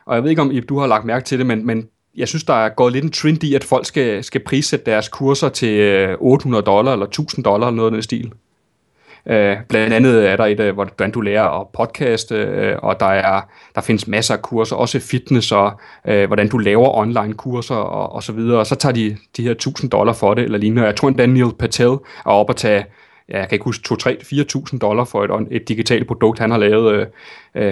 [0.06, 2.44] Og jeg ved ikke, om du har lagt mærke til det, men, men jeg synes,
[2.44, 5.78] der er gået lidt en trend i, at folk skal, skal prissætte deres kurser til
[5.78, 8.32] øh, 800 dollar eller 1000 dollar eller noget af den stil.
[9.26, 9.34] Uh,
[9.68, 13.40] blandt andet er der et, øh, hvordan du lærer at podcaste, og der, er,
[13.74, 15.72] der findes masser af kurser, også fitness og
[16.04, 18.58] hvordan du laver online kurser og, og så videre.
[18.58, 20.84] Og så tager de de her 1000 dollar for det, eller lignende.
[20.84, 22.84] Jeg tror, at Daniel Patel er oppe at tage,
[23.28, 26.50] ja, jeg kan ikke huske, 2, 3, 4.000 dollar for et, et digitalt produkt, han
[26.50, 27.08] har lavet.
[27.54, 27.62] Uh,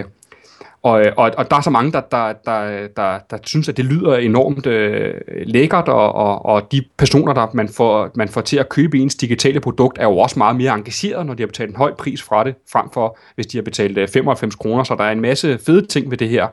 [0.83, 3.77] og, øh, og, og der er så mange, der, der, der, der, der synes, at
[3.77, 5.15] det lyder enormt øh,
[5.47, 9.15] lækkert, og, og, og de personer, der man får, man får til at købe ens
[9.15, 12.23] digitale produkt, er jo også meget mere engageret, når de har betalt en høj pris
[12.23, 14.85] fra det, frem for hvis de har betalt øh, 95 kroner.
[14.85, 16.47] Så der er en masse fede ting ved det her.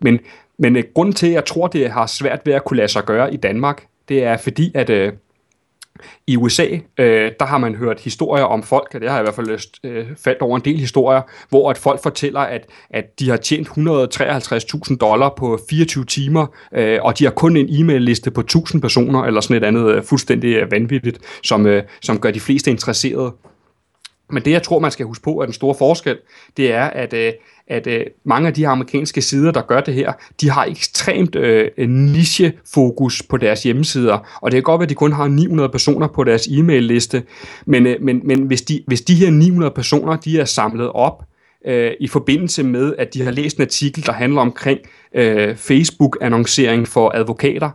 [0.00, 0.18] Men,
[0.58, 3.04] men øh, grunden til, at jeg tror, det har svært ved at kunne lade sig
[3.04, 5.12] gøre i Danmark, det er fordi, at øh,
[6.26, 6.66] i USA,
[6.98, 9.58] øh, der har man hørt historier om folk, og det har jeg i hvert fald
[9.84, 13.68] øh, faldt over en del historier, hvor at folk fortæller, at, at de har tjent
[13.68, 19.22] 153.000 dollar på 24 timer, øh, og de har kun en e-mail-liste på 1000 personer,
[19.22, 23.32] eller sådan et andet øh, fuldstændig øh, vanvittigt, som, øh, som gør de fleste interesserede.
[24.32, 26.18] Men det, jeg tror, man skal huske på, er den store forskel,
[26.56, 27.32] det er, at, øh,
[27.66, 31.36] at øh, mange af de her amerikanske sider, der gør det her, de har ekstremt
[31.36, 35.68] øh, niche-fokus på deres hjemmesider, og det kan godt være, at de kun har 900
[35.68, 37.22] personer på deres e-mail-liste,
[37.66, 41.22] men, øh, men, men hvis, de, hvis de her 900 personer, de er samlet op
[41.66, 44.80] øh, i forbindelse med, at de har læst en artikel, der handler omkring
[45.14, 47.70] øh, Facebook-annoncering for advokater,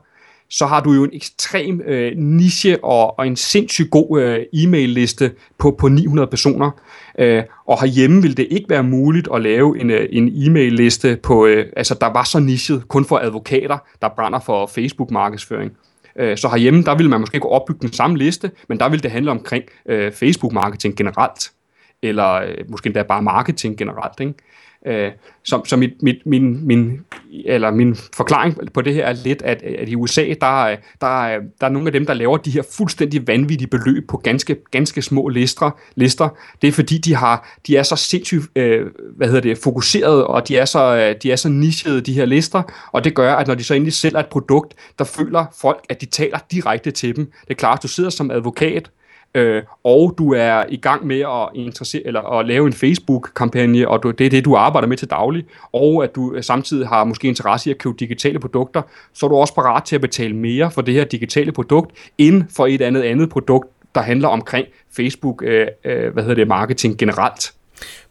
[0.50, 5.32] så har du jo en ekstrem øh, niche og, og en sindssygt god øh, e-mail-liste
[5.58, 6.72] på, på 900 personer.
[7.20, 11.46] Øh, og herhjemme ville det ikke være muligt at lave en, øh, en e-mail-liste på,
[11.46, 15.72] øh, altså der var så nichet kun for advokater, der brænder for Facebook-markedsføring.
[16.20, 19.04] Øh, så herhjemme, der ville man måske kunne opbygge den samme liste, men der ville
[19.04, 21.52] det handle omkring øh, Facebook-marketing generelt,
[22.04, 24.20] eller øh, måske endda bare marketing generelt.
[24.20, 24.34] Ikke?
[24.86, 25.12] Øh,
[25.44, 27.00] så så mit, mit, min, min,
[27.46, 31.68] eller min forklaring på det her er lidt, at, at i USA, der, der, der
[31.68, 35.28] er nogle af dem, der laver de her fuldstændig vanvittige beløb på ganske, ganske små
[35.28, 35.72] lister.
[35.96, 36.30] lister.
[36.62, 40.48] Det er fordi, de, har, de er så sindssygt øh, hvad hedder det, fokuseret, og
[40.48, 43.48] de er, så, øh, de er så nichede, de her lister, og det gør, at
[43.48, 47.16] når de så endelig sælger et produkt, der føler folk, at de taler direkte til
[47.16, 47.26] dem.
[47.26, 48.90] Det er klart, at du sidder som advokat,
[49.38, 54.04] øh, og du er i gang med at, interessere, eller at lave en Facebook-kampagne, og
[54.04, 57.04] du, det er det, du arbejder med til daglig, og at du øh, samtidig har
[57.04, 58.82] måske interesse i at købe digitale produkter,
[59.14, 62.44] så er du også parat til at betale mere for det her digitale produkt, end
[62.56, 66.98] for et andet andet produkt, der handler omkring Facebook, øh, øh, hvad hedder det, marketing
[66.98, 67.54] generelt.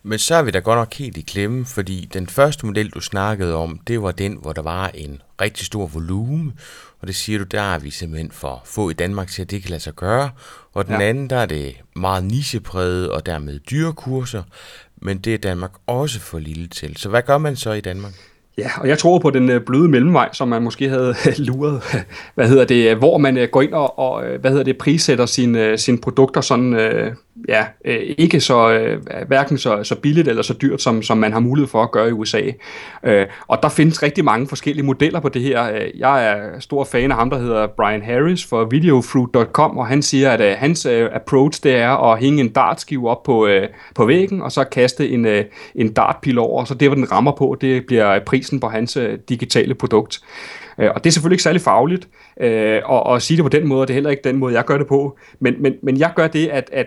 [0.09, 3.00] Men så er vi da godt nok helt i klemme, fordi den første model, du
[3.00, 6.52] snakkede om, det var den, hvor der var en rigtig stor volumen,
[7.00, 9.62] og det siger du, der er vi simpelthen for få i Danmark til, at det
[9.62, 10.30] kan lade sig gøre.
[10.72, 11.07] Og den ja.
[11.07, 14.42] anden, der er det meget nichepræget og dermed dyre kurser,
[15.02, 16.96] men det er Danmark også for lille til.
[16.96, 18.12] Så hvad gør man så i Danmark?
[18.59, 21.14] Ja, og jeg tror på den øh, bløde mellemvej, som man måske havde
[21.48, 21.82] luret,
[22.34, 25.26] hvad hedder det, hvor man øh, går ind og, og øh, hvad hedder det, prissætter
[25.26, 26.74] sine, sine produkter sådan
[27.49, 31.32] ja, øh, ikke så, øh, hverken så, så billigt eller så dyrt, som, som man
[31.32, 32.43] har mulighed for at gøre i USA.
[33.05, 35.72] Øh, og der findes rigtig mange forskellige modeller på det her.
[35.72, 40.03] Øh, jeg er stor fan af ham, der hedder Brian Harris for videofruit.com, og han
[40.03, 43.68] siger, at øh, hans øh, approach det er at hænge en dartskive op på, øh,
[43.95, 47.12] på væggen, og så kaste en, øh, en dartpil over, og så det, hvor den
[47.12, 50.20] rammer på, det bliver prisen på hans øh, digitale produkt.
[50.78, 52.09] Øh, og det er selvfølgelig ikke særlig fagligt
[52.41, 54.55] øh, at, at sige det på den måde, og det er heller ikke den måde,
[54.55, 55.18] jeg gør det på.
[55.41, 56.87] Men, men, men jeg gør det, at, at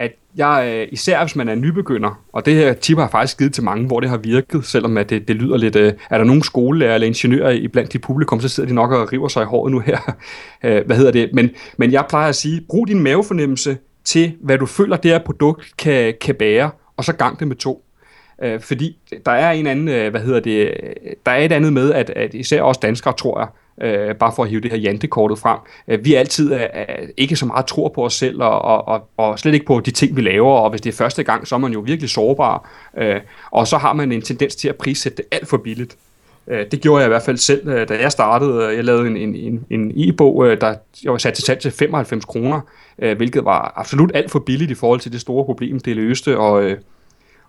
[0.00, 3.38] at jeg, øh, især hvis man er nybegynder, og det her tip har jeg faktisk
[3.38, 6.18] givet til mange, hvor det har virket, selvom at det, det lyder lidt, øh, er
[6.18, 9.28] der nogen skolelærer eller ingeniører i blandt de publikum, så sidder de nok og river
[9.28, 9.98] sig i håret nu her.
[10.64, 11.30] Øh, hvad hedder det?
[11.32, 15.18] Men, men jeg plejer at sige, brug din mavefornemmelse til, hvad du føler, det her
[15.18, 17.84] produkt kan, kan bære, og så gang det med to.
[18.42, 18.96] Øh, fordi
[19.26, 20.74] der er en anden, øh, hvad hedder det,
[21.26, 23.48] der er et andet med, at, at især også danskere, tror jeg,
[23.80, 25.58] øh, bare for at hive det her jantekortet frem.
[25.88, 29.08] Øh, vi altid er, er ikke så meget tror på os selv, og, og, og,
[29.16, 31.54] og slet ikke på de ting, vi laver, og hvis det er første gang, så
[31.54, 33.20] er man jo virkelig sårbar, øh,
[33.50, 35.96] og så har man en tendens til at prissætte det alt for billigt.
[36.48, 38.66] Øh, det gjorde jeg i hvert fald selv, da jeg startede.
[38.68, 40.74] Jeg lavede en, en, en, en e-bog, der
[41.04, 42.60] jeg var sat til salg til 95 kroner,
[42.96, 46.70] hvilket var absolut alt for billigt i forhold til det store problem, det løste, og,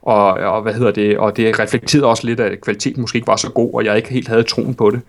[0.02, 3.36] og, og hvad hedder det, og det reflekterede også lidt, at kvaliteten måske ikke var
[3.36, 5.02] så god, og jeg ikke helt havde troen på det.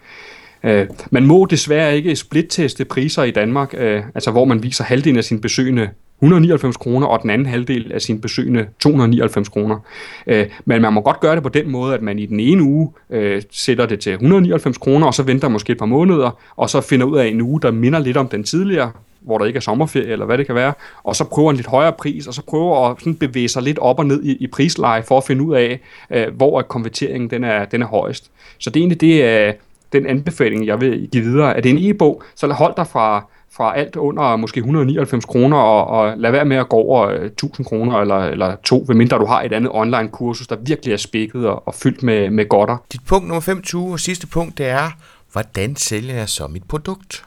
[0.65, 5.19] Øh, man må desværre ikke splitteste priser i Danmark, øh, altså hvor man viser halvdelen
[5.19, 5.89] af sine besøgende
[6.23, 9.79] 199 kroner, og den anden halvdel af sine besøgende 299 kroner.
[10.27, 12.63] Øh, men man må godt gøre det på den måde, at man i den ene
[12.63, 16.71] uge øh, sætter det til 199 kroner, og så venter måske et par måneder, og
[16.71, 19.57] så finder ud af en uge, der minder lidt om den tidligere, hvor der ikke
[19.57, 22.35] er sommerferie, eller hvad det kan være, og så prøver en lidt højere pris, og
[22.35, 25.25] så prøver at sådan bevæge sig lidt op og ned i, i prisleje, for at
[25.25, 28.31] finde ud af, øh, hvor konverteringen den er, den er højest.
[28.59, 29.55] Så det er egentlig det, øh,
[29.93, 31.57] den anbefaling, jeg vil give videre.
[31.57, 35.87] Er det en e-bog, så hold dig fra, fra alt under måske 199 kroner, og,
[35.87, 39.43] og lad være med at gå over 1000 kroner eller, eller to, medmindre du har
[39.43, 42.77] et andet online kursus, der virkelig er spækket og, og fyldt med, med godter.
[42.93, 44.91] Dit punkt nummer 25 og sidste punkt, det er,
[45.33, 47.25] hvordan sælger jeg så mit produkt?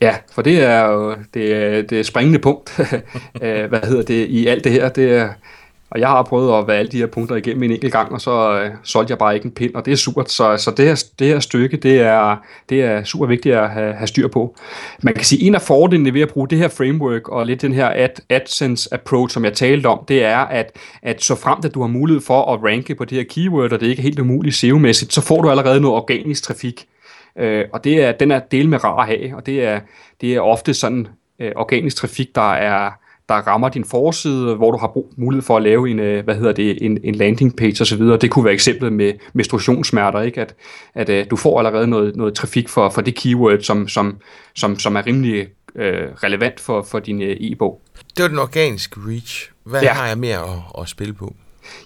[0.00, 2.76] Ja, for det er jo det, det springende punkt,
[3.70, 4.88] hvad hedder det, i alt det her.
[4.88, 5.28] Det er,
[5.90, 8.20] og jeg har prøvet at være alle de her punkter igennem en enkelt gang, og
[8.20, 10.30] så øh, solgte jeg bare ikke en pind, og det er surt.
[10.30, 12.36] Så, så det, her, det her stykke, det er,
[12.68, 14.56] det er super vigtigt at have, have styr på.
[15.02, 17.62] Man kan sige, at en af fordelene ved at bruge det her framework, og lidt
[17.62, 21.58] den her ad, AdSense approach, som jeg talte om, det er, at, at så frem
[21.64, 24.02] at du har mulighed for at ranke på det her keyword, og det er ikke
[24.02, 26.86] helt umuligt SEO-mæssigt, så får du allerede noget organisk trafik.
[27.38, 29.80] Øh, og det er, den er del med rar at have, og det er,
[30.20, 31.06] det er ofte sådan
[31.38, 32.90] øh, organisk trafik, der er
[33.28, 36.34] der rammer din forside, hvor du har brug, mulighed for at lave en, øh, hvad
[36.34, 38.00] hedder det, en, en landing page osv.
[38.02, 40.40] Det kunne være eksemplet med menstruationssmerter, ikke?
[40.40, 40.54] at,
[40.94, 44.16] at at øh, du får allerede noget, noget trafik for, for det keyword, som, som,
[44.54, 47.80] som, som er rimelig øh, relevant for, for din øh, e-bog.
[48.16, 49.50] Det var den organiske reach.
[49.64, 49.92] Hvad ja.
[49.92, 51.34] har jeg mere at, at spille på?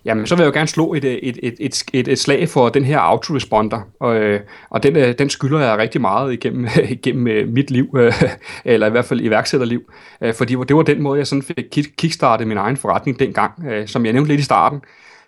[0.05, 2.49] Jamen, så vil jeg jo gerne slå et, øh, et, et, et, et, et slag
[2.49, 6.69] for den her autoresponder, og, øh, og den, øh, den skylder jeg rigtig meget igennem,
[6.99, 7.99] igennem øh, mit liv,
[8.65, 9.93] eller i hvert fald iværksætterliv,
[10.35, 13.53] fordi det var den måde, jeg sådan fik kickstartet min egen forretning dengang,
[13.87, 14.81] som jeg nævnte lidt i starten.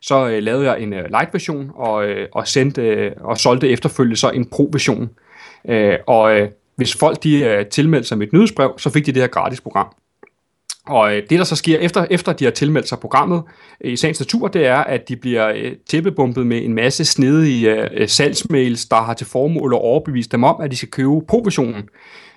[0.02, 5.10] Så lavede jeg en light-version og, og, sendte, og solgte efterfølgende så en pro-version.
[6.06, 9.86] og hvis folk de tilmeldte sig mit nyhedsbrev, så fik de det her gratis program.
[10.86, 13.42] Og øh, det, der så sker efter, efter de har tilmeldt sig programmet
[13.84, 17.70] øh, i sagens natur, det er, at de bliver øh, tæppebumpet med en masse snedige
[17.70, 21.10] øh, øh, salgsmails, der har til formål at overbevise dem om, at de skal købe
[21.28, 21.88] provisionen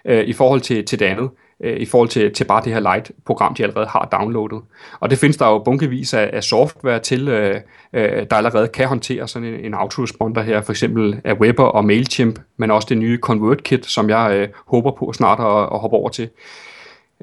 [0.06, 1.30] øh, i forhold til, til det andet
[1.78, 4.62] i forhold til, til bare det her light-program, de allerede har downloadet.
[5.00, 7.62] Og det findes der jo bunkevis af, af software til, øh,
[7.94, 12.40] der allerede kan håndtere sådan en, en autoresponder her, for eksempel af Webber og MailChimp,
[12.58, 16.10] men også det nye ConvertKit, som jeg øh, håber på snart at, at hoppe over
[16.10, 16.30] til.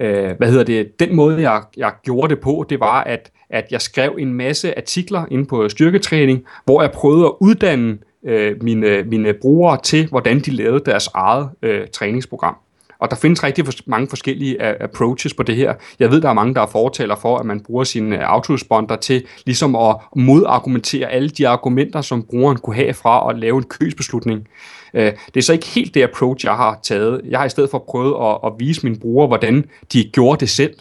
[0.01, 1.01] Øh, hvad hedder det?
[1.01, 4.79] Den måde, jeg, jeg gjorde det på, det var, at, at jeg skrev en masse
[4.79, 10.41] artikler inde på styrketræning, hvor jeg prøvede at uddanne øh, mine, mine brugere til, hvordan
[10.41, 12.57] de lavede deres eget øh, træningsprogram.
[12.99, 15.75] Og der findes rigtig mange forskellige øh, approaches på det her.
[15.99, 18.97] Jeg ved, der er mange, der er fortaler for, at man bruger sine øh, autoresponder
[18.97, 23.65] til ligesom at modargumentere alle de argumenter, som brugeren kunne have fra at lave en
[23.65, 24.49] køsbeslutning.
[24.95, 27.21] Øh, det er så ikke helt det approach, jeg har taget.
[27.29, 30.49] Jeg har i stedet for prøvet at, at vise mine brugere, hvordan de gjorde det
[30.49, 30.75] selv,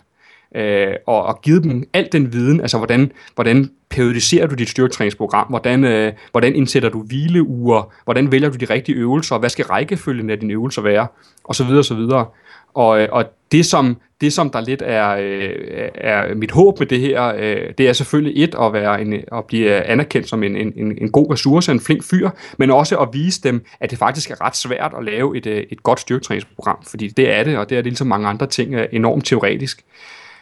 [0.55, 5.47] øh, og, og givet dem al den viden, altså hvordan, hvordan periodiserer du dit styrketræningsprogram,
[5.47, 10.29] hvordan, øh, hvordan indsætter du hvileuger, hvordan vælger du de rigtige øvelser, hvad skal rækkefølgen
[10.29, 11.07] af dine øvelser være,
[11.43, 12.25] og så videre,
[12.73, 13.01] og.
[13.01, 16.99] Øh, og, det, som, det, som der lidt er, øh, er mit håb med det
[16.99, 20.97] her, øh, det er selvfølgelig et at, være en, at blive anerkendt som en, en,
[21.01, 24.45] en god ressource, en flink fyr, men også at vise dem, at det faktisk er
[24.45, 27.81] ret svært at lave et, et godt styrketræningsprogram, fordi det er det, og det er
[27.81, 29.83] det ligesom mange andre ting enormt teoretisk.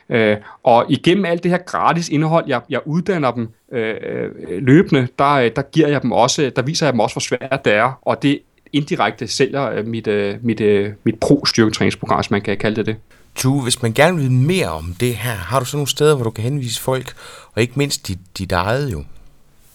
[0.10, 5.50] Øh, og igennem alt det her gratis indhold, jeg, jeg uddanner dem øh, løbende, der,
[5.50, 8.24] der giver jeg dem også, der viser jeg dem også, hvor svært det er, og
[8.24, 8.40] det
[8.74, 12.96] indirekte sælger øh, mit, øh, mit, øh, mit pro-styrketræningsprogram, hvis man kan kalde det det.
[13.36, 16.16] Tue, hvis man gerne vil vide mere om det her, har du så nogle steder,
[16.16, 17.14] hvor du kan henvise folk,
[17.54, 19.04] og ikke mindst dit, dit eget jo?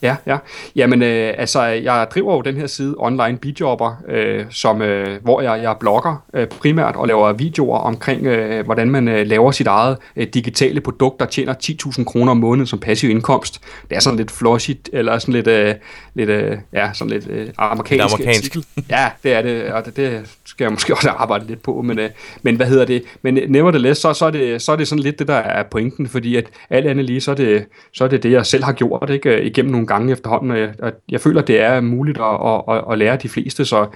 [0.02, 0.38] Ja, ja.
[0.76, 5.40] Jamen, øh, altså, jeg driver jo den her side Online Bidjobber, øh, som, øh, hvor
[5.40, 9.66] jeg, jeg blogger øh, primært og laver videoer omkring, øh, hvordan man øh, laver sit
[9.66, 13.60] eget øh, digitale produkt, der tjener 10.000 kroner om måneden som passiv indkomst.
[13.90, 15.74] Det er sådan lidt flashy, eller sådan lidt, øh,
[16.14, 18.14] lidt øh, ja, sådan lidt øh, amerikansk.
[18.14, 18.56] amerikansk.
[18.90, 21.98] ja, det er det, og det, det skal jeg måske også arbejde lidt på, men,
[21.98, 22.10] øh,
[22.42, 23.02] men hvad hedder det?
[23.22, 26.08] Men nevertheless, så, så, er det, så er det sådan lidt det, der er pointen,
[26.08, 28.72] fordi at alt andet lige, så er det, så er det det, jeg selv har
[28.72, 32.24] gjort ikke, igennem nogle gange efterhånden, og jeg, og jeg føler, det er muligt at,
[32.44, 33.86] at, at, at lære de fleste, så,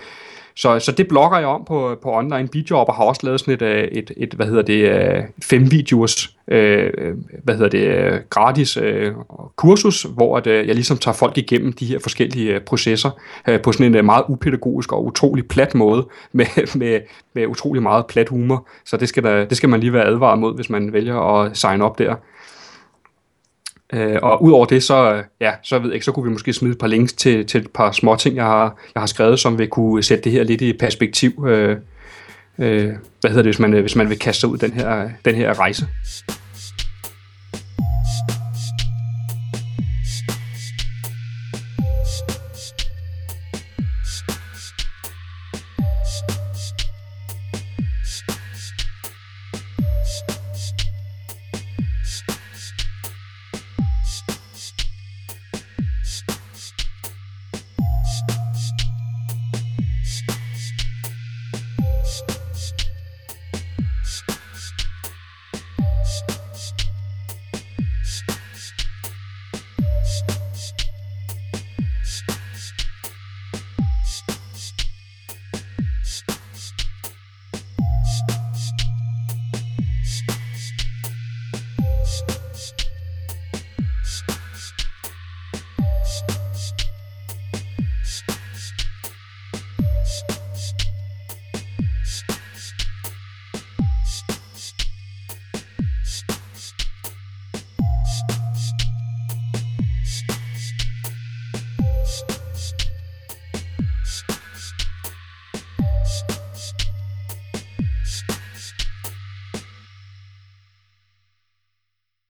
[0.57, 3.55] så, så det blogger jeg om på, på online Bidjob, og har også lavet sådan
[3.55, 6.93] et, øh, et, et hvad hedder det, øh, fem videos, øh,
[7.45, 9.13] hvad hedder det, øh, gratis øh,
[9.57, 13.11] kursus, hvor at, jeg ligesom tager folk igennem de her forskellige processer
[13.49, 17.01] øh, på sådan en meget upædagogisk og utrolig plat måde, med, med,
[17.35, 18.69] med utrolig meget plat humor.
[18.85, 21.57] Så det skal, der, det skal man lige være advaret mod, hvis man vælger at
[21.57, 22.15] sign op der.
[23.93, 26.53] Øh, og udover det, så, øh, ja, så ved jeg ikke, så kunne vi måske
[26.53, 29.41] smide et par links til, til et par små ting, jeg har, jeg har skrevet,
[29.41, 31.47] som vil kunne sætte det her lidt i perspektiv.
[31.49, 31.77] Øh,
[32.59, 32.89] øh,
[33.21, 35.35] hvad hedder det, hvis man, øh, hvis man vil kaste sig ud den her, den
[35.35, 35.87] her rejse.